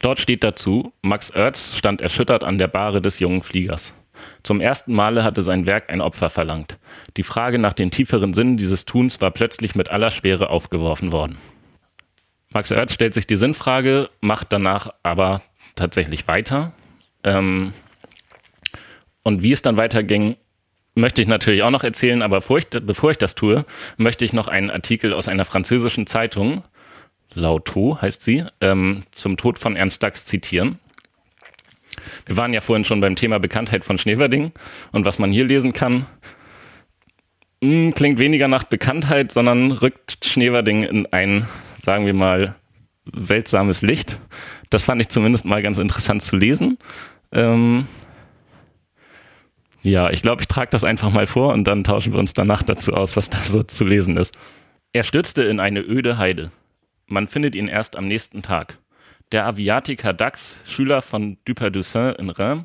Dort 0.00 0.20
steht 0.20 0.44
dazu, 0.44 0.92
Max 1.02 1.34
Oertz 1.34 1.76
stand 1.76 2.00
erschüttert 2.00 2.44
an 2.44 2.56
der 2.56 2.68
Bahre 2.68 3.02
des 3.02 3.18
jungen 3.18 3.42
Fliegers. 3.42 3.92
Zum 4.42 4.60
ersten 4.60 4.94
Male 4.94 5.24
hatte 5.24 5.42
sein 5.42 5.66
Werk 5.66 5.90
ein 5.90 6.00
Opfer 6.00 6.30
verlangt. 6.30 6.78
Die 7.16 7.22
Frage 7.22 7.58
nach 7.58 7.72
den 7.72 7.90
tieferen 7.90 8.34
Sinnen 8.34 8.56
dieses 8.56 8.84
Tuns 8.84 9.20
war 9.20 9.30
plötzlich 9.30 9.74
mit 9.74 9.90
aller 9.90 10.10
Schwere 10.10 10.50
aufgeworfen 10.50 11.12
worden. 11.12 11.38
Max 12.50 12.72
Oertz 12.72 12.94
stellt 12.94 13.14
sich 13.14 13.26
die 13.26 13.36
Sinnfrage, 13.36 14.08
macht 14.20 14.52
danach 14.52 14.90
aber 15.02 15.42
tatsächlich 15.74 16.26
weiter. 16.28 16.72
Ähm, 17.22 17.72
und 19.22 19.42
wie 19.42 19.52
es 19.52 19.62
dann 19.62 19.76
weiterging, 19.76 20.36
möchte 20.94 21.22
ich 21.22 21.28
natürlich 21.28 21.62
auch 21.62 21.70
noch 21.70 21.84
erzählen, 21.84 22.22
aber 22.22 22.38
bevor 22.38 22.58
ich, 22.58 22.68
bevor 22.68 23.10
ich 23.10 23.18
das 23.18 23.34
tue, 23.34 23.64
möchte 23.96 24.24
ich 24.24 24.32
noch 24.32 24.48
einen 24.48 24.70
Artikel 24.70 25.12
aus 25.12 25.28
einer 25.28 25.44
französischen 25.44 26.06
Zeitung, 26.06 26.64
Lauto 27.34 28.00
heißt 28.00 28.22
sie, 28.22 28.44
ähm, 28.60 29.04
zum 29.12 29.36
Tod 29.36 29.58
von 29.58 29.76
Ernst 29.76 30.02
Dax 30.02 30.24
zitieren. 30.24 30.78
Wir 32.26 32.36
waren 32.36 32.52
ja 32.52 32.60
vorhin 32.60 32.84
schon 32.84 33.00
beim 33.00 33.16
Thema 33.16 33.38
Bekanntheit 33.38 33.84
von 33.84 33.98
Schneverding 33.98 34.52
und 34.92 35.04
was 35.04 35.18
man 35.18 35.30
hier 35.30 35.44
lesen 35.44 35.72
kann, 35.72 36.06
hm, 37.62 37.94
klingt 37.94 38.18
weniger 38.18 38.48
nach 38.48 38.64
Bekanntheit, 38.64 39.32
sondern 39.32 39.72
rückt 39.72 40.24
Schneverding 40.24 40.84
in 40.84 41.06
ein, 41.06 41.48
sagen 41.76 42.06
wir 42.06 42.14
mal, 42.14 42.54
seltsames 43.12 43.82
Licht. 43.82 44.20
Das 44.70 44.84
fand 44.84 45.00
ich 45.00 45.08
zumindest 45.08 45.44
mal 45.44 45.62
ganz 45.62 45.78
interessant 45.78 46.22
zu 46.22 46.36
lesen. 46.36 46.78
Ähm, 47.32 47.86
ja, 49.82 50.10
ich 50.10 50.22
glaube, 50.22 50.42
ich 50.42 50.48
trage 50.48 50.70
das 50.70 50.84
einfach 50.84 51.10
mal 51.10 51.26
vor 51.26 51.52
und 51.52 51.64
dann 51.64 51.84
tauschen 51.84 52.12
wir 52.12 52.20
uns 52.20 52.34
danach 52.34 52.62
dazu 52.62 52.94
aus, 52.94 53.16
was 53.16 53.30
da 53.30 53.38
so 53.38 53.62
zu 53.62 53.84
lesen 53.84 54.16
ist. 54.16 54.36
Er 54.92 55.02
stürzte 55.02 55.42
in 55.42 55.60
eine 55.60 55.80
öde 55.80 56.18
Heide. 56.18 56.50
Man 57.06 57.28
findet 57.28 57.54
ihn 57.54 57.68
erst 57.68 57.96
am 57.96 58.06
nächsten 58.06 58.42
Tag. 58.42 58.78
Der 59.30 59.44
Aviatiker 59.44 60.14
Dax, 60.14 60.58
Schüler 60.64 61.02
von 61.02 61.36
Duperdussin 61.44 62.14
in 62.14 62.30
Reims, 62.30 62.64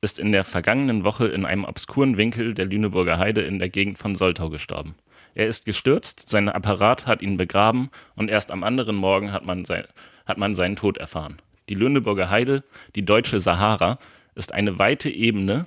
ist 0.00 0.18
in 0.18 0.32
der 0.32 0.44
vergangenen 0.44 1.04
Woche 1.04 1.26
in 1.26 1.44
einem 1.44 1.64
obskuren 1.64 2.16
Winkel 2.16 2.54
der 2.54 2.64
Lüneburger 2.64 3.18
Heide 3.18 3.42
in 3.42 3.58
der 3.58 3.68
Gegend 3.68 3.98
von 3.98 4.16
Soltau 4.16 4.48
gestorben. 4.48 4.94
Er 5.34 5.46
ist 5.46 5.66
gestürzt, 5.66 6.30
sein 6.30 6.48
Apparat 6.48 7.06
hat 7.06 7.20
ihn 7.20 7.36
begraben 7.36 7.90
und 8.16 8.30
erst 8.30 8.50
am 8.50 8.64
anderen 8.64 8.96
Morgen 8.96 9.30
hat 9.30 9.44
man, 9.44 9.66
sein, 9.66 9.84
hat 10.24 10.38
man 10.38 10.54
seinen 10.54 10.76
Tod 10.76 10.96
erfahren. 10.96 11.36
Die 11.68 11.74
Lüneburger 11.74 12.30
Heide, 12.30 12.64
die 12.94 13.04
deutsche 13.04 13.38
Sahara, 13.38 13.98
ist 14.34 14.52
eine 14.52 14.78
weite 14.78 15.10
Ebene 15.10 15.66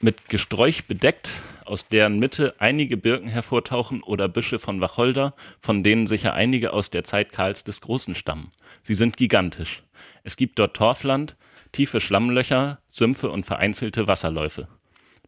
mit 0.00 0.28
Gesträuch 0.28 0.86
bedeckt, 0.86 1.30
aus 1.68 1.88
deren 1.88 2.18
Mitte 2.18 2.54
einige 2.58 2.96
Birken 2.96 3.28
hervortauchen 3.28 4.02
oder 4.02 4.28
Büsche 4.28 4.58
von 4.58 4.80
Wacholder, 4.80 5.34
von 5.60 5.82
denen 5.82 6.06
sicher 6.06 6.34
einige 6.34 6.72
aus 6.72 6.90
der 6.90 7.04
Zeit 7.04 7.32
Karls 7.32 7.64
des 7.64 7.80
Großen 7.80 8.14
stammen. 8.14 8.52
Sie 8.82 8.94
sind 8.94 9.16
gigantisch. 9.16 9.82
Es 10.24 10.36
gibt 10.36 10.58
dort 10.58 10.76
Torfland, 10.76 11.36
tiefe 11.72 12.00
Schlammlöcher, 12.00 12.78
Sümpfe 12.88 13.30
und 13.30 13.46
vereinzelte 13.46 14.08
Wasserläufe. 14.08 14.68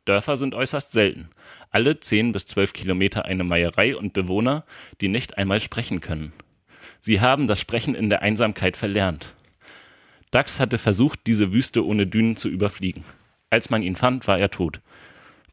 Dörfer 0.05 0.37
sind 0.37 0.55
äußerst 0.55 0.93
selten. 0.93 1.29
Alle 1.71 2.01
zehn 2.01 2.33
bis 2.33 2.47
zwölf 2.47 2.73
Kilometer 2.73 3.27
eine 3.27 3.45
Meierei 3.45 3.95
und 3.95 4.15
Bewohner, 4.15 4.65
die 5.01 5.09
nicht 5.09 5.37
einmal 5.37 5.61
sprechen 5.61 6.01
können. 6.01 6.33
Sie 7.01 7.21
haben 7.21 7.47
das 7.47 7.61
Sprechen 7.61 7.95
in 7.95 8.09
der 8.09 8.23
Einsamkeit 8.23 8.77
verlernt. 8.77 9.35
Dax 10.31 10.61
hatte 10.61 10.79
versucht, 10.79 11.21
diese 11.27 11.53
Wüste 11.53 11.85
ohne 11.85 12.07
Dünen 12.07 12.37
zu 12.37 12.49
überfliegen. 12.49 13.05
Als 13.51 13.71
man 13.71 13.83
ihn 13.83 13.97
fand, 13.97 14.27
war 14.27 14.39
er 14.39 14.51
tot. 14.51 14.81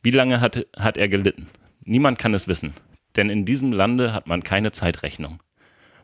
Wie 0.06 0.12
lange 0.12 0.40
hat, 0.40 0.68
hat 0.78 0.98
er 0.98 1.08
gelitten? 1.08 1.48
Niemand 1.84 2.20
kann 2.20 2.36
es 2.36 2.48
wissen, 2.48 2.76
denn 3.16 3.32
in 3.32 3.44
diesem 3.44 3.72
Lande 3.72 4.14
hat 4.14 4.28
man 4.28 4.44
keine 4.44 4.72
Zeitrechnung. 4.72 5.42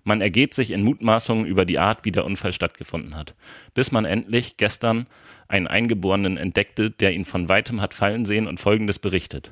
Man 0.04 0.22
ergeht 0.22 0.56
sich 0.56 0.72
in 0.72 0.82
Mutmaßungen 0.82 1.46
über 1.46 1.66
die 1.66 1.78
Art, 1.78 2.04
wie 2.04 2.12
der 2.12 2.26
Unfall 2.26 2.52
stattgefunden 2.52 3.16
hat, 3.16 3.36
bis 3.76 3.92
man 3.92 4.06
endlich 4.06 4.58
gestern 4.58 5.06
einen 5.48 5.68
Eingeborenen 5.68 6.38
entdeckte, 6.38 6.90
der 6.90 7.14
ihn 7.14 7.26
von 7.26 7.48
weitem 7.48 7.80
hat 7.80 7.94
fallen 7.94 8.26
sehen 8.26 8.48
und 8.48 8.60
Folgendes 8.60 8.98
berichtet. 8.98 9.52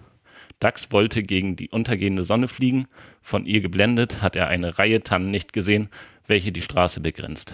Dax 0.59 0.91
wollte 0.91 1.21
gegen 1.21 1.55
die 1.55 1.69
untergehende 1.69 2.23
Sonne 2.23 2.47
fliegen, 2.47 2.87
von 3.21 3.45
ihr 3.45 3.61
geblendet 3.61 4.23
hat 4.23 4.35
er 4.35 4.47
eine 4.47 4.79
Reihe 4.79 5.03
Tannen 5.03 5.29
nicht 5.29 5.53
gesehen, 5.53 5.89
welche 6.25 6.51
die 6.51 6.63
Straße 6.63 7.01
begrenzt. 7.01 7.53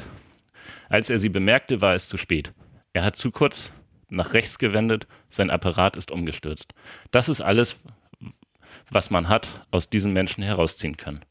Als 0.88 1.10
er 1.10 1.18
sie 1.18 1.28
bemerkte, 1.28 1.82
war 1.82 1.94
es 1.94 2.08
zu 2.08 2.16
spät. 2.16 2.54
Er 2.94 3.04
hat 3.04 3.18
zu 3.18 3.32
kurz 3.32 3.74
nach 4.10 4.34
rechts 4.34 4.60
gewendet, 4.60 5.08
sein 5.30 5.50
Apparat 5.50 5.96
ist 5.96 6.12
umgestürzt. 6.12 6.74
Das 7.12 7.30
ist 7.30 7.42
alles, 7.42 7.78
was 8.90 9.10
man 9.10 9.30
hat 9.30 9.66
aus 9.72 9.90
diesem 9.90 10.14
Menschen 10.14 10.44
herausziehen 10.44 10.98
können. 10.98 11.22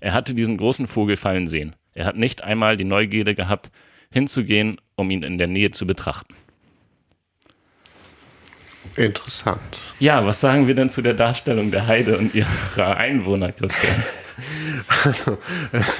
Er 0.00 0.12
hatte 0.12 0.34
diesen 0.34 0.56
großen 0.56 0.86
Vogel 0.86 1.16
fallen 1.16 1.46
sehen. 1.46 1.76
Er 1.92 2.06
hat 2.06 2.16
nicht 2.16 2.42
einmal 2.42 2.76
die 2.76 2.84
Neugierde 2.84 3.34
gehabt, 3.34 3.70
hinzugehen, 4.12 4.80
um 4.96 5.10
ihn 5.10 5.22
in 5.22 5.38
der 5.38 5.46
Nähe 5.46 5.70
zu 5.70 5.86
betrachten. 5.86 6.34
Interessant. 8.96 9.80
Ja, 9.98 10.26
was 10.26 10.40
sagen 10.40 10.66
wir 10.66 10.74
denn 10.74 10.90
zu 10.90 11.00
der 11.02 11.14
Darstellung 11.14 11.70
der 11.70 11.86
Heide 11.86 12.18
und 12.18 12.34
ihrer 12.34 12.96
Einwohner, 12.96 13.52
Christian? 13.52 13.94
Also, 15.04 15.36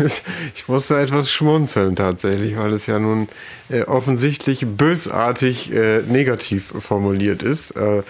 ist, 0.02 0.24
ich 0.54 0.66
musste 0.66 0.98
etwas 0.98 1.30
schmunzeln 1.30 1.94
tatsächlich, 1.94 2.56
weil 2.56 2.72
es 2.72 2.86
ja 2.86 2.98
nun 2.98 3.28
äh, 3.68 3.82
offensichtlich 3.82 4.66
bösartig 4.66 5.70
äh, 5.72 6.00
negativ 6.02 6.72
formuliert 6.78 7.42
ist. 7.42 7.72
Äh, 7.72 8.02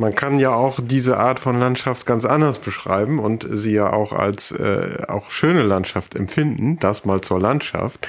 man 0.00 0.14
kann 0.14 0.38
ja 0.40 0.54
auch 0.54 0.80
diese 0.82 1.18
Art 1.18 1.38
von 1.38 1.60
Landschaft 1.60 2.06
ganz 2.06 2.24
anders 2.24 2.58
beschreiben 2.58 3.18
und 3.18 3.46
sie 3.50 3.74
ja 3.74 3.92
auch 3.92 4.12
als 4.12 4.50
äh, 4.50 5.04
auch 5.06 5.30
schöne 5.30 5.62
Landschaft 5.62 6.14
empfinden, 6.14 6.78
das 6.80 7.04
mal 7.04 7.20
zur 7.20 7.38
Landschaft. 7.38 8.08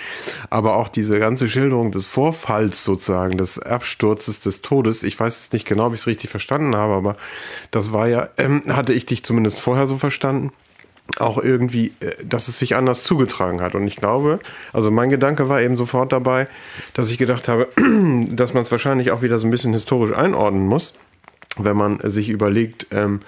Aber 0.49 0.77
auch 0.77 0.87
diese 0.87 1.19
ganze 1.19 1.49
Schilderung 1.49 1.91
des 1.91 2.07
Vorfalls 2.07 2.85
sozusagen, 2.85 3.37
des 3.37 3.59
Absturzes 3.59 4.39
des 4.39 4.61
Todes, 4.61 5.03
ich 5.03 5.19
weiß 5.19 5.43
jetzt 5.43 5.53
nicht 5.53 5.67
genau, 5.67 5.87
ob 5.87 5.93
ich 5.93 5.99
es 5.99 6.07
richtig 6.07 6.29
verstanden 6.29 6.75
habe, 6.75 6.93
aber 6.93 7.17
das 7.71 7.91
war 7.91 8.07
ja, 8.07 8.29
ähm, 8.37 8.63
hatte 8.69 8.93
ich 8.93 9.05
dich 9.05 9.23
zumindest 9.23 9.59
vorher 9.59 9.85
so 9.85 9.97
verstanden 9.97 10.51
auch 11.17 11.37
irgendwie, 11.37 11.91
äh, 11.99 12.23
dass 12.23 12.47
es 12.47 12.57
sich 12.57 12.75
anders 12.77 13.03
zugetragen 13.03 13.59
hat. 13.59 13.75
Und 13.75 13.85
ich 13.85 13.97
glaube, 13.97 14.39
also 14.71 14.91
mein 14.91 15.09
Gedanke 15.09 15.49
war 15.49 15.61
eben 15.61 15.75
sofort 15.75 16.13
dabei, 16.13 16.47
dass 16.93 17.11
ich 17.11 17.17
gedacht 17.17 17.49
habe, 17.49 17.67
dass 18.29 18.53
man 18.53 18.63
es 18.63 18.71
wahrscheinlich 18.71 19.11
auch 19.11 19.21
wieder 19.21 19.37
so 19.37 19.45
ein 19.45 19.51
bisschen 19.51 19.73
historisch 19.73 20.13
einordnen 20.13 20.65
muss 20.67 20.93
wenn 21.57 21.75
man 21.75 21.99
sich 22.09 22.29
überlegt, 22.29 22.87
ähm, 22.91 23.19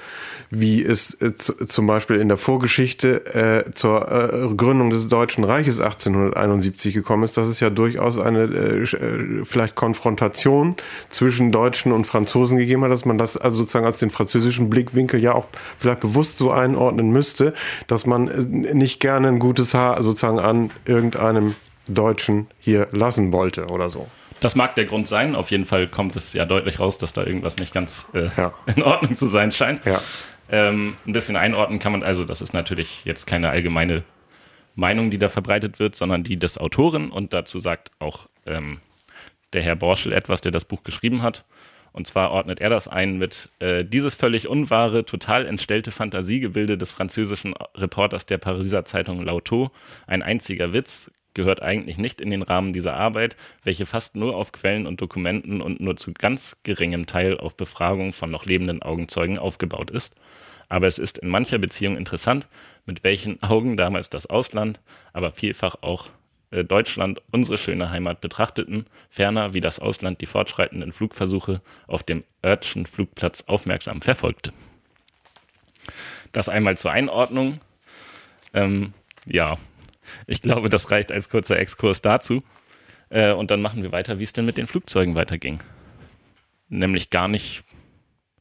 wie 0.50 0.84
es 0.84 1.20
äh, 1.22 1.36
zum 1.36 1.88
Beispiel 1.88 2.18
in 2.18 2.28
der 2.28 2.38
Vorgeschichte 2.38 3.26
äh, 3.66 3.72
zur 3.74 4.10
äh, 4.10 4.56
Gründung 4.56 4.92
des 4.92 5.08
Deutschen 5.08 5.44
Reiches 5.44 5.80
1871 5.80 6.94
gekommen 6.94 7.24
ist, 7.24 7.38
dass 7.38 7.48
es 7.48 7.60
ja 7.60 7.70
durchaus 7.70 8.20
eine 8.20 8.44
äh, 8.44 8.84
äh, 8.84 9.46
vielleicht 9.46 9.76
Konfrontation 9.76 10.76
zwischen 11.10 11.52
Deutschen 11.52 11.92
und 11.92 12.06
Franzosen 12.06 12.58
gegeben 12.58 12.84
hat, 12.84 12.92
dass 12.92 13.06
man 13.06 13.18
das 13.18 13.36
also 13.36 13.58
sozusagen 13.58 13.86
als 13.86 14.00
den 14.00 14.12
französischen 14.12 14.70
Blickwinkel 14.70 15.20
ja 15.20 15.34
auch 15.34 15.46
vielleicht 15.78 16.02
bewusst 16.02 16.38
so 16.38 16.52
einordnen 16.52 17.12
müsste, 17.12 17.54
dass 17.88 18.06
man 18.06 18.28
äh, 18.28 18.74
nicht 18.74 19.00
gerne 19.00 19.30
ein 19.30 19.40
gutes 19.40 19.74
Haar 19.74 20.02
sozusagen 20.04 20.40
an 20.40 20.72
irgendeinem 20.86 21.56
Deutschen 21.88 22.48
hier 22.60 22.88
lassen 22.92 23.34
wollte 23.34 23.68
oder 23.68 23.90
so. 23.90 24.08
Das 24.44 24.56
mag 24.56 24.76
der 24.76 24.84
Grund 24.84 25.08
sein. 25.08 25.36
Auf 25.36 25.52
jeden 25.52 25.64
Fall 25.64 25.88
kommt 25.88 26.18
es 26.18 26.34
ja 26.34 26.44
deutlich 26.44 26.78
raus, 26.78 26.98
dass 26.98 27.14
da 27.14 27.24
irgendwas 27.24 27.56
nicht 27.56 27.74
ganz 27.74 28.10
äh, 28.14 28.28
ja. 28.36 28.54
in 28.76 28.84
Ordnung 28.84 29.16
zu 29.16 29.28
sein 29.28 29.54
scheint. 29.54 29.86
Ja. 29.86 30.02
Ähm, 30.50 30.98
ein 31.08 31.14
bisschen 31.14 31.38
einordnen 31.38 31.80
kann 31.80 31.94
man, 31.94 32.04
also 32.04 32.26
das 32.26 32.42
ist 32.42 32.54
natürlich 32.54 33.06
jetzt 33.06 33.26
keine 33.26 33.52
allgemeine 33.52 34.04
Meinung, 34.76 35.12
die 35.12 35.18
da 35.18 35.30
verbreitet 35.30 35.80
wird, 35.80 35.96
sondern 35.96 36.26
die 36.26 36.36
des 36.36 36.58
Autoren. 36.58 37.10
Und 37.10 37.32
dazu 37.32 37.62
sagt 37.62 37.92
auch 38.00 38.28
ähm, 38.46 38.82
der 39.54 39.64
Herr 39.64 39.78
Borschel 39.78 40.12
etwas, 40.12 40.42
der 40.42 40.52
das 40.52 40.66
Buch 40.66 40.84
geschrieben 40.84 41.22
hat. 41.22 41.46
Und 41.94 42.08
zwar 42.08 42.32
ordnet 42.32 42.60
er 42.60 42.70
das 42.70 42.90
ein 42.90 43.18
mit 43.18 43.48
äh, 43.60 43.86
dieses 43.86 44.14
völlig 44.14 44.50
unwahre, 44.50 45.06
total 45.06 45.46
entstellte 45.46 45.92
Fantasiegebilde 45.92 46.78
des 46.78 46.92
französischen 46.92 47.54
Reporters 47.76 48.26
der 48.26 48.40
Pariser 48.40 48.84
Zeitung 48.84 49.24
Lauto, 49.24 49.72
ein 50.06 50.22
einziger 50.22 50.74
Witz, 50.74 51.12
gehört 51.34 51.62
eigentlich 51.62 51.98
nicht 51.98 52.22
in 52.22 52.32
den 52.32 52.42
Rahmen 52.42 52.74
dieser 52.74 52.96
Arbeit, 52.96 53.36
welche 53.64 53.86
fast 53.86 54.16
nur 54.16 54.36
auf 54.36 54.52
Quellen 54.52 54.88
und 54.88 55.02
Dokumenten 55.02 55.62
und 55.62 55.80
nur 55.80 55.98
zu 55.98 56.14
ganz 56.14 56.58
geringem 56.64 57.06
Teil 57.06 57.38
auf 57.38 57.56
Befragung 57.56 58.14
von 58.14 58.32
noch 58.32 58.46
lebenden 58.46 58.82
Augenzeugen 58.82 59.38
aufgebaut 59.38 59.92
ist. 59.92 60.16
Aber 60.70 60.88
es 60.88 60.98
ist 60.98 61.18
in 61.18 61.30
mancher 61.30 61.58
Beziehung 61.58 61.98
interessant, 61.98 62.48
mit 62.86 63.04
welchen 63.04 63.42
Augen 63.44 63.78
damals 63.78 64.10
das 64.10 64.26
Ausland, 64.26 64.80
aber 65.12 65.32
vielfach 65.32 65.76
auch 65.82 66.10
äh, 66.52 66.64
Deutschland 66.64 67.22
unsere 67.32 67.58
schöne 67.58 67.90
Heimat 67.90 68.22
betrachteten, 68.22 68.86
ferner 69.10 69.54
wie 69.54 69.62
das 69.62 69.80
Ausland 69.80 70.22
die 70.22 70.26
fortschreitenden 70.26 70.94
Flugversuche 70.94 71.62
auf 71.88 72.04
dem 72.04 72.24
örtlichen 72.44 72.86
Flugplatz 72.86 73.44
aufmerksam 73.48 74.02
verfolgte. 74.02 74.54
Das 76.32 76.50
einmal 76.50 76.78
zur 76.78 76.92
Einordnung. 76.92 77.60
Ähm, 78.54 78.94
ja, 79.26 79.58
ich 80.28 80.42
glaube, 80.42 80.70
das 80.70 80.92
reicht 80.92 81.12
als 81.12 81.30
kurzer 81.30 81.58
Exkurs 81.58 82.02
dazu. 82.02 82.44
Äh, 83.10 83.32
und 83.32 83.52
dann 83.52 83.62
machen 83.62 83.84
wir 83.84 83.92
weiter, 83.92 84.20
wie 84.20 84.24
es 84.24 84.34
denn 84.34 84.46
mit 84.46 84.58
den 84.58 84.68
Flugzeugen 84.68 85.16
weiterging. 85.16 85.60
Nämlich 86.70 87.10
gar 87.10 87.28
nicht, 87.28 87.64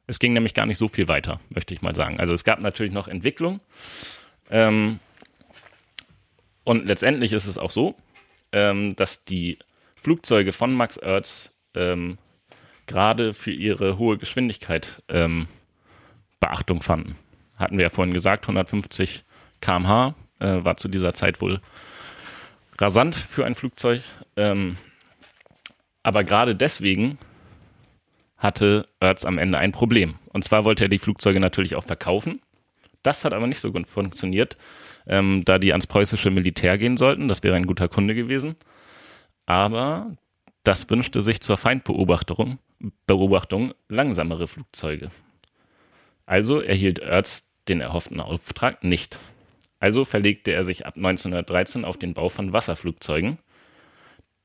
es 0.07 0.19
ging 0.19 0.33
nämlich 0.33 0.55
gar 0.55 0.67
nicht 0.67 0.79
so 0.79 0.89
viel 0.89 1.09
weiter, 1.09 1.41
möchte 1.55 1.75
ich 1.75 1.83
mal 1.83 1.95
sagen. 1.95 2.19
Also 2.21 2.33
es 2.33 2.45
gab 2.45 2.61
natürlich 2.61 2.93
noch 2.93 3.09
Entwicklung. 3.09 3.61
Ähm, 4.51 4.99
und 6.65 6.87
letztendlich 6.87 7.33
ist 7.33 7.47
es 7.47 7.59
auch 7.59 7.71
so, 7.71 7.97
ähm, 8.53 8.97
dass 8.97 9.25
die 9.25 9.59
Flugzeuge 9.97 10.53
von 10.53 10.75
Max 10.75 10.99
Oertz 10.99 11.51
ähm, 11.75 12.19
gerade 12.87 13.35
für 13.35 13.53
ihre 13.53 13.99
hohe 13.99 14.19
Geschwindigkeit 14.19 15.03
ähm, 15.09 15.49
Beachtung 16.41 16.83
fanden. 16.83 17.17
Hatten 17.57 17.79
wir 17.79 17.85
ja 17.85 17.91
vorhin 17.91 18.15
gesagt, 18.15 18.45
150 18.45 19.25
km/h 19.61 20.15
äh, 20.43 20.65
war 20.65 20.77
zu 20.77 20.89
dieser 20.89 21.15
Zeit 21.15 21.41
wohl 21.41 21.61
rasant 22.79 23.15
für 23.15 23.47
ein 23.47 23.55
Flugzeug. 23.55 24.03
Ähm, 24.37 24.77
aber 26.03 26.25
gerade 26.25 26.57
deswegen 26.57 27.19
hatte 28.37 28.89
Oertz 29.01 29.25
am 29.25 29.39
Ende 29.39 29.59
ein 29.59 29.73
Problem. 29.73 30.17
Und 30.33 30.45
zwar 30.45 30.65
wollte 30.65 30.85
er 30.85 30.89
die 30.89 30.99
Flugzeuge 30.99 31.39
natürlich 31.39 31.77
auch 31.77 31.85
verkaufen. 31.85 32.41
Das 33.03 33.25
hat 33.25 33.33
aber 33.33 33.47
nicht 33.47 33.61
so 33.61 33.73
gut 33.73 33.87
funktioniert, 33.87 34.57
ähm, 35.07 35.45
da 35.45 35.59
die 35.59 35.73
ans 35.73 35.87
preußische 35.87 36.31
Militär 36.31 36.79
gehen 36.79 36.97
sollten. 36.97 37.29
Das 37.29 37.43
wäre 37.43 37.57
ein 37.57 37.67
guter 37.67 37.89
Kunde 37.89 38.15
gewesen. 38.15 38.57
Aber 39.47 40.17
das 40.65 40.89
wünschte 40.91 41.21
sich 41.21 41.41
zur 41.41 41.57
Feindbeobachtung 41.57 42.59
Beobachtung 43.07 43.75
langsamere 43.89 44.49
Flugzeuge. 44.49 45.11
Also 46.27 46.61
erhielt 46.61 47.01
Oertz 47.01 47.49
den 47.69 47.81
erhofften 47.81 48.21
Auftrag 48.21 48.83
nicht. 48.83 49.19
Also 49.83 50.05
verlegte 50.05 50.53
er 50.53 50.63
sich 50.63 50.87
ab 50.87 50.95
1913 50.95 51.85
auf 51.85 51.97
den 51.97 52.15
Bau 52.15 52.29
von 52.29 52.53
Wasserflugzeugen. 52.53 53.39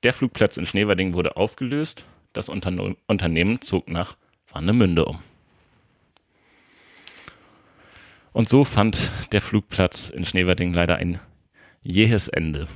Der 0.01 0.11
Flugplatz 0.11 0.57
in 0.57 0.65
Schneverding 0.65 1.13
wurde 1.13 1.37
aufgelöst. 1.37 2.05
Das 2.33 2.49
Unterne 2.49 2.95
Unternehmen 3.05 3.61
zog 3.61 3.87
nach 3.87 4.17
Warnemünde 4.51 5.05
um. 5.05 5.19
Und 8.33 8.49
so 8.49 8.63
fand 8.63 9.11
der 9.31 9.41
Flugplatz 9.41 10.09
in 10.09 10.25
Schneverding 10.25 10.73
leider 10.73 10.95
ein 10.95 11.19
jähes 11.83 12.27
Ende. 12.27 12.67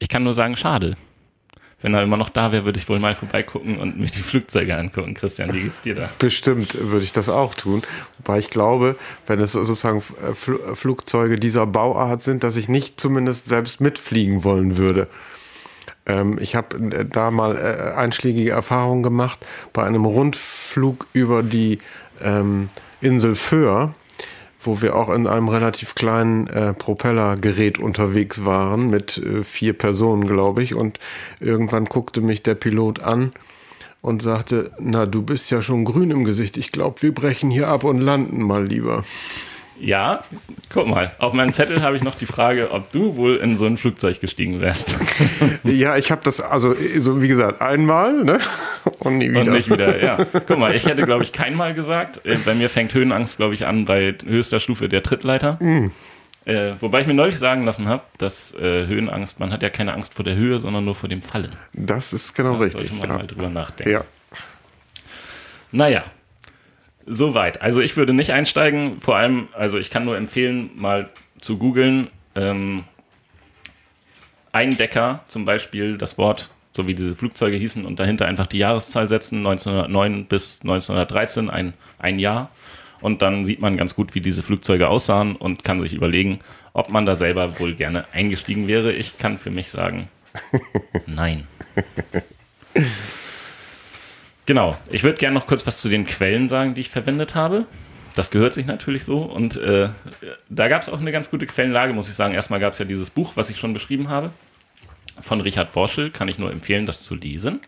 Ich 0.00 0.08
kann 0.08 0.24
nur 0.24 0.34
sagen, 0.34 0.56
schade. 0.56 0.96
Wenn 1.84 1.92
er 1.92 2.02
immer 2.02 2.16
noch 2.16 2.30
da 2.30 2.50
wäre, 2.50 2.64
würde 2.64 2.78
ich 2.78 2.88
wohl 2.88 2.98
mal 2.98 3.14
vorbeigucken 3.14 3.76
und 3.76 4.00
mir 4.00 4.06
die 4.06 4.22
Flugzeuge 4.22 4.74
angucken. 4.74 5.12
Christian, 5.12 5.52
wie 5.52 5.60
geht's 5.60 5.82
dir 5.82 5.94
da? 5.94 6.08
Bestimmt 6.18 6.78
würde 6.80 7.04
ich 7.04 7.12
das 7.12 7.28
auch 7.28 7.52
tun. 7.52 7.82
Wobei 8.16 8.38
ich 8.38 8.48
glaube, 8.48 8.96
wenn 9.26 9.38
es 9.38 9.52
sozusagen 9.52 10.00
Flugzeuge 10.00 11.38
dieser 11.38 11.66
Bauart 11.66 12.22
sind, 12.22 12.42
dass 12.42 12.56
ich 12.56 12.70
nicht 12.70 12.98
zumindest 12.98 13.48
selbst 13.48 13.82
mitfliegen 13.82 14.44
wollen 14.44 14.78
würde. 14.78 15.08
Ähm, 16.06 16.38
ich 16.40 16.56
habe 16.56 16.74
äh, 16.76 17.04
da 17.04 17.30
mal 17.30 17.54
äh, 17.58 17.94
einschlägige 17.94 18.52
Erfahrungen 18.52 19.02
gemacht 19.02 19.44
bei 19.74 19.84
einem 19.84 20.06
Rundflug 20.06 21.06
über 21.12 21.42
die 21.42 21.80
ähm, 22.22 22.70
Insel 23.02 23.34
Föhr 23.34 23.94
wo 24.66 24.82
wir 24.82 24.96
auch 24.96 25.08
in 25.08 25.26
einem 25.26 25.48
relativ 25.48 25.94
kleinen 25.94 26.46
äh, 26.48 26.72
Propellergerät 26.74 27.78
unterwegs 27.78 28.44
waren, 28.44 28.90
mit 28.90 29.18
äh, 29.18 29.44
vier 29.44 29.72
Personen, 29.72 30.26
glaube 30.26 30.62
ich. 30.62 30.74
Und 30.74 30.98
irgendwann 31.40 31.86
guckte 31.86 32.20
mich 32.20 32.42
der 32.42 32.54
Pilot 32.54 33.02
an 33.02 33.32
und 34.00 34.22
sagte, 34.22 34.70
na, 34.78 35.06
du 35.06 35.22
bist 35.22 35.50
ja 35.50 35.62
schon 35.62 35.84
grün 35.84 36.10
im 36.10 36.24
Gesicht. 36.24 36.56
Ich 36.56 36.72
glaube, 36.72 37.00
wir 37.02 37.14
brechen 37.14 37.50
hier 37.50 37.68
ab 37.68 37.84
und 37.84 38.00
landen 38.00 38.42
mal 38.42 38.66
lieber. 38.66 39.04
Ja, 39.80 40.22
guck 40.72 40.86
mal. 40.86 41.12
Auf 41.18 41.32
meinem 41.32 41.52
Zettel 41.52 41.82
habe 41.82 41.96
ich 41.96 42.02
noch 42.02 42.14
die 42.14 42.26
Frage, 42.26 42.70
ob 42.70 42.92
du 42.92 43.16
wohl 43.16 43.36
in 43.36 43.56
so 43.56 43.66
ein 43.66 43.76
Flugzeug 43.76 44.20
gestiegen 44.20 44.60
wärst. 44.60 44.94
ja, 45.64 45.96
ich 45.96 46.10
habe 46.10 46.20
das, 46.24 46.40
also 46.40 46.74
so 46.98 47.20
wie 47.20 47.28
gesagt, 47.28 47.60
einmal 47.60 48.24
ne? 48.24 48.38
und 49.00 49.18
nie 49.18 49.30
wieder. 49.30 49.40
Und 49.40 49.52
nicht 49.52 49.70
wieder, 49.70 50.02
ja. 50.02 50.16
Guck 50.46 50.58
mal, 50.58 50.74
ich 50.74 50.86
hätte, 50.86 51.02
glaube 51.02 51.24
ich, 51.24 51.32
keinmal 51.32 51.74
gesagt. 51.74 52.24
Äh, 52.24 52.36
bei 52.44 52.54
mir 52.54 52.70
fängt 52.70 52.94
Höhenangst, 52.94 53.36
glaube 53.36 53.54
ich, 53.54 53.66
an 53.66 53.84
bei 53.84 54.14
höchster 54.24 54.60
Stufe 54.60 54.88
der 54.88 55.02
Trittleiter. 55.02 55.58
Mm. 55.60 55.90
Äh, 56.44 56.74
wobei 56.80 57.00
ich 57.00 57.06
mir 57.06 57.14
neulich 57.14 57.38
sagen 57.38 57.64
lassen 57.64 57.88
habe, 57.88 58.02
dass 58.18 58.54
äh, 58.54 58.86
Höhenangst, 58.86 59.40
man 59.40 59.50
hat 59.50 59.62
ja 59.62 59.70
keine 59.70 59.94
Angst 59.94 60.14
vor 60.14 60.24
der 60.24 60.36
Höhe, 60.36 60.60
sondern 60.60 60.84
nur 60.84 60.94
vor 60.94 61.08
dem 61.08 61.22
Fallen. 61.22 61.56
Das 61.72 62.12
ist 62.12 62.34
genau 62.34 62.54
da 62.54 62.58
richtig. 62.60 62.90
Sollte 62.90 62.94
man 62.94 63.10
ja. 63.10 63.16
mal 63.16 63.26
drüber 63.26 63.48
nachdenken. 63.48 63.92
Ja. 63.92 64.04
Naja, 65.72 66.04
Soweit. 67.06 67.60
Also 67.60 67.80
ich 67.80 67.96
würde 67.96 68.14
nicht 68.14 68.30
einsteigen. 68.30 69.00
Vor 69.00 69.16
allem, 69.16 69.48
also 69.52 69.78
ich 69.78 69.90
kann 69.90 70.04
nur 70.04 70.16
empfehlen, 70.16 70.70
mal 70.74 71.10
zu 71.40 71.58
googeln. 71.58 72.08
Ähm, 72.34 72.84
Eindecker 74.52 75.24
zum 75.28 75.44
Beispiel, 75.44 75.98
das 75.98 76.16
Wort, 76.16 76.50
so 76.70 76.86
wie 76.86 76.94
diese 76.94 77.16
Flugzeuge 77.16 77.56
hießen, 77.56 77.84
und 77.84 77.98
dahinter 77.98 78.26
einfach 78.26 78.46
die 78.46 78.58
Jahreszahl 78.58 79.08
setzen, 79.08 79.38
1909 79.38 80.26
bis 80.26 80.60
1913, 80.62 81.50
ein, 81.50 81.74
ein 81.98 82.18
Jahr. 82.18 82.50
Und 83.00 83.20
dann 83.20 83.44
sieht 83.44 83.60
man 83.60 83.76
ganz 83.76 83.94
gut, 83.94 84.14
wie 84.14 84.20
diese 84.20 84.42
Flugzeuge 84.42 84.88
aussahen 84.88 85.36
und 85.36 85.64
kann 85.64 85.80
sich 85.80 85.92
überlegen, 85.92 86.38
ob 86.72 86.90
man 86.90 87.04
da 87.04 87.14
selber 87.14 87.58
wohl 87.60 87.74
gerne 87.74 88.04
eingestiegen 88.12 88.66
wäre. 88.68 88.92
Ich 88.92 89.18
kann 89.18 89.38
für 89.38 89.50
mich 89.50 89.70
sagen, 89.70 90.08
nein. 91.06 91.46
Genau. 94.46 94.76
Ich 94.90 95.02
würde 95.02 95.18
gerne 95.18 95.34
noch 95.34 95.46
kurz 95.46 95.66
was 95.66 95.80
zu 95.80 95.88
den 95.88 96.06
Quellen 96.06 96.48
sagen, 96.48 96.74
die 96.74 96.82
ich 96.82 96.90
verwendet 96.90 97.34
habe. 97.34 97.66
Das 98.14 98.30
gehört 98.30 98.54
sich 98.54 98.66
natürlich 98.66 99.04
so. 99.04 99.22
Und 99.22 99.56
äh, 99.56 99.88
da 100.48 100.68
gab 100.68 100.82
es 100.82 100.88
auch 100.88 101.00
eine 101.00 101.12
ganz 101.12 101.30
gute 101.30 101.46
Quellenlage, 101.46 101.92
muss 101.92 102.08
ich 102.08 102.14
sagen. 102.14 102.34
Erstmal 102.34 102.60
gab 102.60 102.74
es 102.74 102.78
ja 102.78 102.84
dieses 102.84 103.10
Buch, 103.10 103.32
was 103.34 103.50
ich 103.50 103.58
schon 103.58 103.72
beschrieben 103.72 104.08
habe, 104.08 104.30
von 105.20 105.40
Richard 105.40 105.72
Borschel. 105.72 106.10
Kann 106.10 106.28
ich 106.28 106.38
nur 106.38 106.52
empfehlen, 106.52 106.86
das 106.86 107.02
zu 107.02 107.14
lesen, 107.14 107.60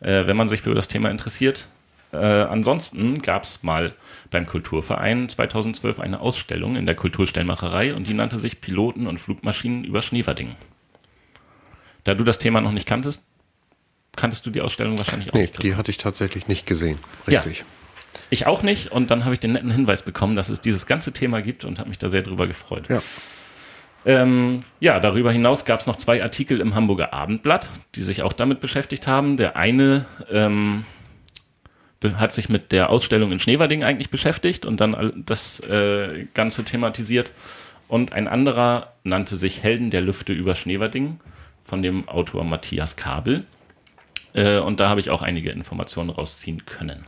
äh, 0.00 0.26
wenn 0.26 0.36
man 0.36 0.48
sich 0.48 0.62
für 0.62 0.74
das 0.74 0.88
Thema 0.88 1.10
interessiert. 1.10 1.68
Äh, 2.12 2.16
ansonsten 2.16 3.22
gab 3.22 3.44
es 3.44 3.62
mal 3.62 3.94
beim 4.30 4.46
Kulturverein 4.46 5.28
2012 5.28 6.00
eine 6.00 6.20
Ausstellung 6.20 6.76
in 6.76 6.86
der 6.86 6.94
Kulturstellmacherei 6.94 7.94
und 7.94 8.08
die 8.08 8.14
nannte 8.14 8.38
sich 8.38 8.60
Piloten 8.60 9.06
und 9.06 9.18
Flugmaschinen 9.18 9.84
über 9.84 10.02
Schneeverdingen. 10.02 10.56
Da 12.04 12.14
du 12.14 12.24
das 12.24 12.38
Thema 12.38 12.60
noch 12.60 12.72
nicht 12.72 12.86
kanntest, 12.86 13.26
kanntest 14.18 14.44
du 14.44 14.50
die 14.50 14.60
Ausstellung 14.60 14.98
wahrscheinlich 14.98 15.30
auch 15.30 15.34
nee, 15.34 15.42
nicht. 15.42 15.62
Die 15.62 15.76
hatte 15.76 15.90
ich 15.90 15.96
tatsächlich 15.96 16.48
nicht 16.48 16.66
gesehen. 16.66 16.98
Richtig. 17.26 17.60
Ja, 17.60 17.64
ich 18.30 18.46
auch 18.46 18.62
nicht. 18.62 18.90
Und 18.92 19.10
dann 19.10 19.24
habe 19.24 19.34
ich 19.34 19.40
den 19.40 19.52
netten 19.52 19.70
Hinweis 19.70 20.02
bekommen, 20.02 20.34
dass 20.34 20.48
es 20.48 20.60
dieses 20.60 20.86
ganze 20.86 21.12
Thema 21.12 21.40
gibt 21.40 21.64
und 21.64 21.78
habe 21.78 21.88
mich 21.88 21.98
da 21.98 22.10
sehr 22.10 22.22
drüber 22.22 22.46
gefreut. 22.46 22.88
Ja. 22.88 23.00
Ähm, 24.04 24.64
ja, 24.80 25.00
darüber 25.00 25.32
hinaus 25.32 25.64
gab 25.64 25.80
es 25.80 25.86
noch 25.86 25.96
zwei 25.96 26.22
Artikel 26.22 26.60
im 26.60 26.74
Hamburger 26.74 27.12
Abendblatt, 27.12 27.68
die 27.94 28.02
sich 28.02 28.22
auch 28.22 28.32
damit 28.32 28.60
beschäftigt 28.60 29.06
haben. 29.06 29.36
Der 29.36 29.56
eine 29.56 30.06
ähm, 30.30 30.84
hat 32.02 32.32
sich 32.32 32.48
mit 32.48 32.72
der 32.72 32.90
Ausstellung 32.90 33.32
in 33.32 33.38
Schneverding 33.38 33.84
eigentlich 33.84 34.10
beschäftigt 34.10 34.66
und 34.66 34.80
dann 34.80 35.22
das 35.26 35.60
äh, 35.60 36.26
Ganze 36.34 36.64
thematisiert. 36.64 37.32
Und 37.86 38.12
ein 38.12 38.28
anderer 38.28 38.92
nannte 39.04 39.36
sich 39.36 39.62
Helden 39.62 39.90
der 39.90 40.00
Lüfte 40.00 40.32
über 40.32 40.54
Schneverding 40.54 41.20
von 41.64 41.82
dem 41.82 42.08
Autor 42.08 42.44
Matthias 42.44 42.96
Kabel. 42.96 43.44
Äh, 44.34 44.58
und 44.58 44.80
da 44.80 44.88
habe 44.88 45.00
ich 45.00 45.10
auch 45.10 45.22
einige 45.22 45.50
Informationen 45.50 46.10
rausziehen 46.10 46.66
können. 46.66 47.04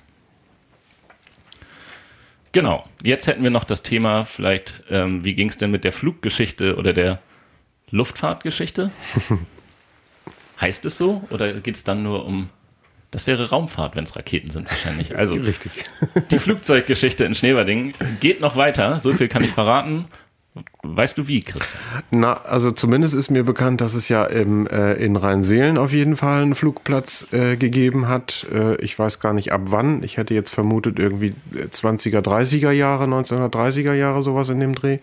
Genau, 2.53 2.85
jetzt 3.05 3.29
hätten 3.29 3.45
wir 3.45 3.51
noch 3.51 3.65
das 3.65 3.83
Thema 3.83 4.25
vielleicht, 4.25 4.83
ähm, 4.91 5.25
wie 5.25 5.35
ging 5.35 5.49
es 5.49 5.59
denn 5.59 5.71
mit 5.71 5.85
der 5.85 5.93
Fluggeschichte 5.93 6.77
oder 6.77 6.93
der 6.93 7.21
Luftfahrtgeschichte? 7.91 8.91
heißt 10.61 10.85
es 10.85 10.99
so? 10.99 11.23
Oder 11.31 11.53
geht 11.55 11.77
es 11.77 11.85
dann 11.85 12.03
nur 12.03 12.27
um, 12.27 12.51
das 13.13 13.27
wäre 13.27 13.51
Raumfahrt, 13.51 13.95
wenn 13.95 14.05
es 14.05 14.17
Raketen 14.17 14.51
sind 14.51 14.69
wahrscheinlich. 14.69 15.17
Also 15.17 15.35
Richtig. 15.35 15.85
die 16.31 16.39
Flugzeuggeschichte 16.39 17.25
in 17.25 17.35
Schneewerding 17.35 17.95
geht 18.21 18.41
noch 18.41 18.57
weiter, 18.57 19.01
so 19.01 19.13
viel 19.13 19.29
kann 19.29 19.45
ich 19.45 19.51
verraten. 19.51 20.07
Weißt 20.83 21.17
du 21.17 21.29
wie, 21.29 21.41
Christian? 21.41 21.81
Na, 22.11 22.33
also 22.43 22.73
zumindest 22.73 23.15
ist 23.15 23.31
mir 23.31 23.45
bekannt, 23.45 23.81
dass 23.81 23.95
es 23.95 24.09
ja 24.09 24.25
im, 24.25 24.67
äh, 24.67 24.95
in 24.95 25.15
Rheinseelen 25.15 25.79
auf 25.79 25.93
jeden 25.93 26.17
Fall 26.17 26.43
einen 26.43 26.55
Flugplatz 26.57 27.29
äh, 27.33 27.57
gegeben 27.57 28.09
hat. 28.09 28.47
Äh, 28.53 28.75
ich 28.83 28.99
weiß 28.99 29.21
gar 29.21 29.33
nicht 29.33 29.53
ab 29.53 29.63
wann. 29.67 30.03
Ich 30.03 30.17
hätte 30.17 30.35
jetzt 30.35 30.51
vermutet 30.51 30.99
irgendwie 30.99 31.35
20er, 31.55 32.21
30er 32.21 32.73
Jahre, 32.73 33.05
1930er 33.05 33.95
Jahre, 33.95 34.23
sowas 34.23 34.49
in 34.49 34.59
dem 34.59 34.75
Dreh. 34.75 34.99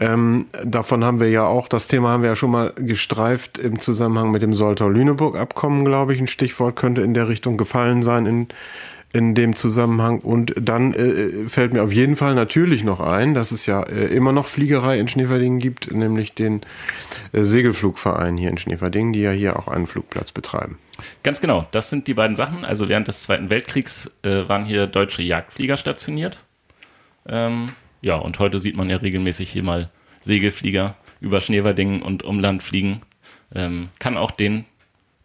Ähm, 0.00 0.46
davon 0.64 1.04
haben 1.04 1.20
wir 1.20 1.30
ja 1.30 1.44
auch, 1.44 1.68
das 1.68 1.86
Thema 1.86 2.10
haben 2.10 2.22
wir 2.22 2.30
ja 2.30 2.36
schon 2.36 2.50
mal 2.50 2.72
gestreift 2.76 3.58
im 3.58 3.80
Zusammenhang 3.80 4.30
mit 4.30 4.42
dem 4.42 4.54
Soltau-Lüneburg-Abkommen, 4.54 5.84
glaube 5.84 6.14
ich. 6.14 6.20
Ein 6.20 6.28
Stichwort 6.28 6.76
könnte 6.76 7.02
in 7.02 7.14
der 7.14 7.28
Richtung 7.28 7.56
gefallen 7.56 8.02
sein 8.02 8.26
in 8.26 8.48
in 9.12 9.34
dem 9.34 9.56
Zusammenhang. 9.56 10.20
Und 10.20 10.54
dann 10.60 10.94
äh, 10.94 11.48
fällt 11.48 11.72
mir 11.72 11.82
auf 11.82 11.92
jeden 11.92 12.16
Fall 12.16 12.34
natürlich 12.34 12.84
noch 12.84 13.00
ein, 13.00 13.34
dass 13.34 13.52
es 13.52 13.66
ja 13.66 13.82
äh, 13.82 14.06
immer 14.06 14.32
noch 14.32 14.46
Fliegerei 14.46 14.98
in 14.98 15.08
Schneeverdingen 15.08 15.58
gibt, 15.58 15.92
nämlich 15.92 16.34
den 16.34 16.60
äh, 17.32 17.42
Segelflugverein 17.42 18.36
hier 18.36 18.50
in 18.50 18.58
Schneeverdingen, 18.58 19.12
die 19.12 19.20
ja 19.20 19.30
hier 19.30 19.58
auch 19.58 19.68
einen 19.68 19.86
Flugplatz 19.86 20.32
betreiben. 20.32 20.78
Ganz 21.22 21.40
genau, 21.40 21.66
das 21.72 21.90
sind 21.90 22.06
die 22.06 22.14
beiden 22.14 22.36
Sachen. 22.36 22.64
Also 22.64 22.88
während 22.88 23.08
des 23.08 23.22
Zweiten 23.22 23.50
Weltkriegs 23.50 24.10
äh, 24.22 24.48
waren 24.48 24.64
hier 24.64 24.86
deutsche 24.86 25.22
Jagdflieger 25.22 25.76
stationiert. 25.76 26.38
Ähm, 27.26 27.70
ja, 28.00 28.16
und 28.16 28.38
heute 28.38 28.60
sieht 28.60 28.76
man 28.76 28.88
ja 28.90 28.96
regelmäßig 28.96 29.50
hier 29.50 29.62
mal 29.62 29.90
Segelflieger 30.22 30.96
über 31.20 31.40
Schneeverdingen 31.40 32.02
und 32.02 32.22
Umland 32.22 32.62
fliegen. 32.62 33.02
Ähm, 33.54 33.90
kann 33.98 34.16
auch 34.16 34.30
den 34.30 34.64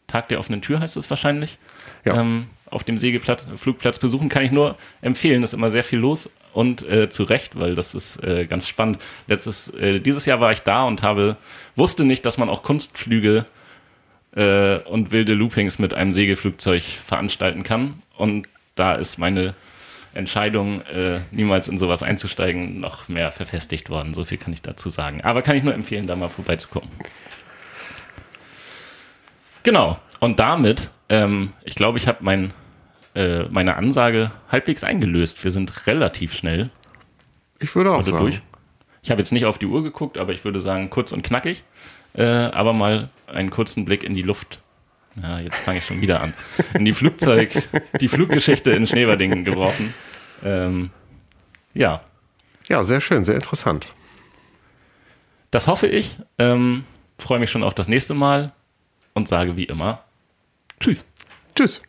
Tag 0.07 0.29
der 0.29 0.39
offenen 0.39 0.61
Tür 0.61 0.79
heißt 0.79 0.97
es 0.97 1.09
wahrscheinlich. 1.09 1.59
Ja. 2.05 2.19
Ähm, 2.19 2.47
auf 2.69 2.83
dem 2.83 2.97
Segelflugplatz 2.97 3.99
besuchen, 3.99 4.29
kann 4.29 4.43
ich 4.43 4.51
nur 4.51 4.77
empfehlen. 5.01 5.43
Es 5.43 5.51
ist 5.51 5.57
immer 5.57 5.69
sehr 5.69 5.83
viel 5.83 5.99
los 5.99 6.29
und 6.53 6.87
äh, 6.87 7.09
zu 7.09 7.23
Recht, 7.23 7.59
weil 7.59 7.75
das 7.75 7.93
ist 7.93 8.23
äh, 8.23 8.45
ganz 8.45 8.67
spannend. 8.67 8.99
Letztes, 9.27 9.73
äh, 9.75 9.99
dieses 9.99 10.25
Jahr 10.25 10.39
war 10.39 10.51
ich 10.51 10.61
da 10.61 10.83
und 10.83 11.03
habe, 11.03 11.37
wusste 11.75 12.03
nicht, 12.03 12.25
dass 12.25 12.37
man 12.37 12.49
auch 12.49 12.63
Kunstflüge 12.63 13.45
äh, 14.35 14.77
und 14.77 15.11
wilde 15.11 15.33
Loopings 15.33 15.79
mit 15.79 15.93
einem 15.93 16.13
Segelflugzeug 16.13 16.83
veranstalten 16.83 17.63
kann. 17.63 18.01
Und 18.15 18.47
da 18.75 18.95
ist 18.95 19.17
meine 19.17 19.53
Entscheidung, 20.13 20.81
äh, 20.81 21.19
niemals 21.31 21.67
in 21.67 21.77
sowas 21.77 22.01
einzusteigen, 22.01 22.79
noch 22.79 23.07
mehr 23.07 23.31
verfestigt 23.31 23.89
worden. 23.89 24.13
So 24.13 24.25
viel 24.25 24.37
kann 24.37 24.53
ich 24.53 24.61
dazu 24.61 24.89
sagen. 24.89 25.21
Aber 25.21 25.41
kann 25.41 25.55
ich 25.55 25.63
nur 25.63 25.73
empfehlen, 25.73 26.07
da 26.07 26.15
mal 26.15 26.29
vorbeizugucken. 26.29 26.89
Genau. 29.63 29.99
Und 30.19 30.39
damit, 30.39 30.89
ähm, 31.09 31.53
ich 31.63 31.75
glaube, 31.75 31.97
ich 31.97 32.07
habe 32.07 32.19
mein, 32.21 32.53
äh, 33.15 33.43
meine 33.49 33.75
Ansage 33.75 34.31
halbwegs 34.51 34.83
eingelöst. 34.83 35.43
Wir 35.43 35.51
sind 35.51 35.87
relativ 35.87 36.33
schnell 36.33 36.69
Ich 37.59 37.75
würde 37.75 37.91
auch 37.91 38.05
sagen. 38.05 38.17
durch. 38.23 38.41
Ich 39.03 39.11
habe 39.11 39.21
jetzt 39.21 39.31
nicht 39.31 39.45
auf 39.45 39.57
die 39.57 39.67
Uhr 39.67 39.83
geguckt, 39.83 40.17
aber 40.17 40.33
ich 40.33 40.43
würde 40.43 40.59
sagen, 40.59 40.89
kurz 40.89 41.11
und 41.11 41.21
knackig. 41.23 41.63
Äh, 42.13 42.23
aber 42.25 42.73
mal 42.73 43.09
einen 43.27 43.51
kurzen 43.51 43.85
Blick 43.85 44.03
in 44.03 44.15
die 44.15 44.21
Luft. 44.23 44.59
Ja, 45.21 45.39
jetzt 45.39 45.57
fange 45.59 45.77
ich 45.79 45.85
schon 45.85 46.01
wieder 46.01 46.21
an. 46.21 46.33
In 46.73 46.85
die 46.85 46.93
Flugzeug, 46.93 47.51
die 48.01 48.07
Fluggeschichte 48.07 48.71
in 48.71 48.85
Schneverdingen 48.87 49.43
geworfen. 49.45 49.93
Ähm, 50.43 50.89
ja, 51.73 52.01
Ja, 52.69 52.83
sehr 52.83 53.01
schön, 53.01 53.23
sehr 53.23 53.35
interessant. 53.35 53.87
das 55.51 55.67
hoffe 55.67 55.87
ich. 55.87 56.17
Ähm, 56.39 56.83
Freue 57.19 57.39
mich 57.39 57.49
schon 57.49 57.63
auf 57.63 57.73
das 57.73 57.87
nächste 57.87 58.13
Mal 58.13 58.51
und 59.15 59.27
sage 59.27 59.57
wie 59.57 59.63
immer 59.63 60.03
Tschüss. 60.79 61.05
Tschüss. 61.55 61.81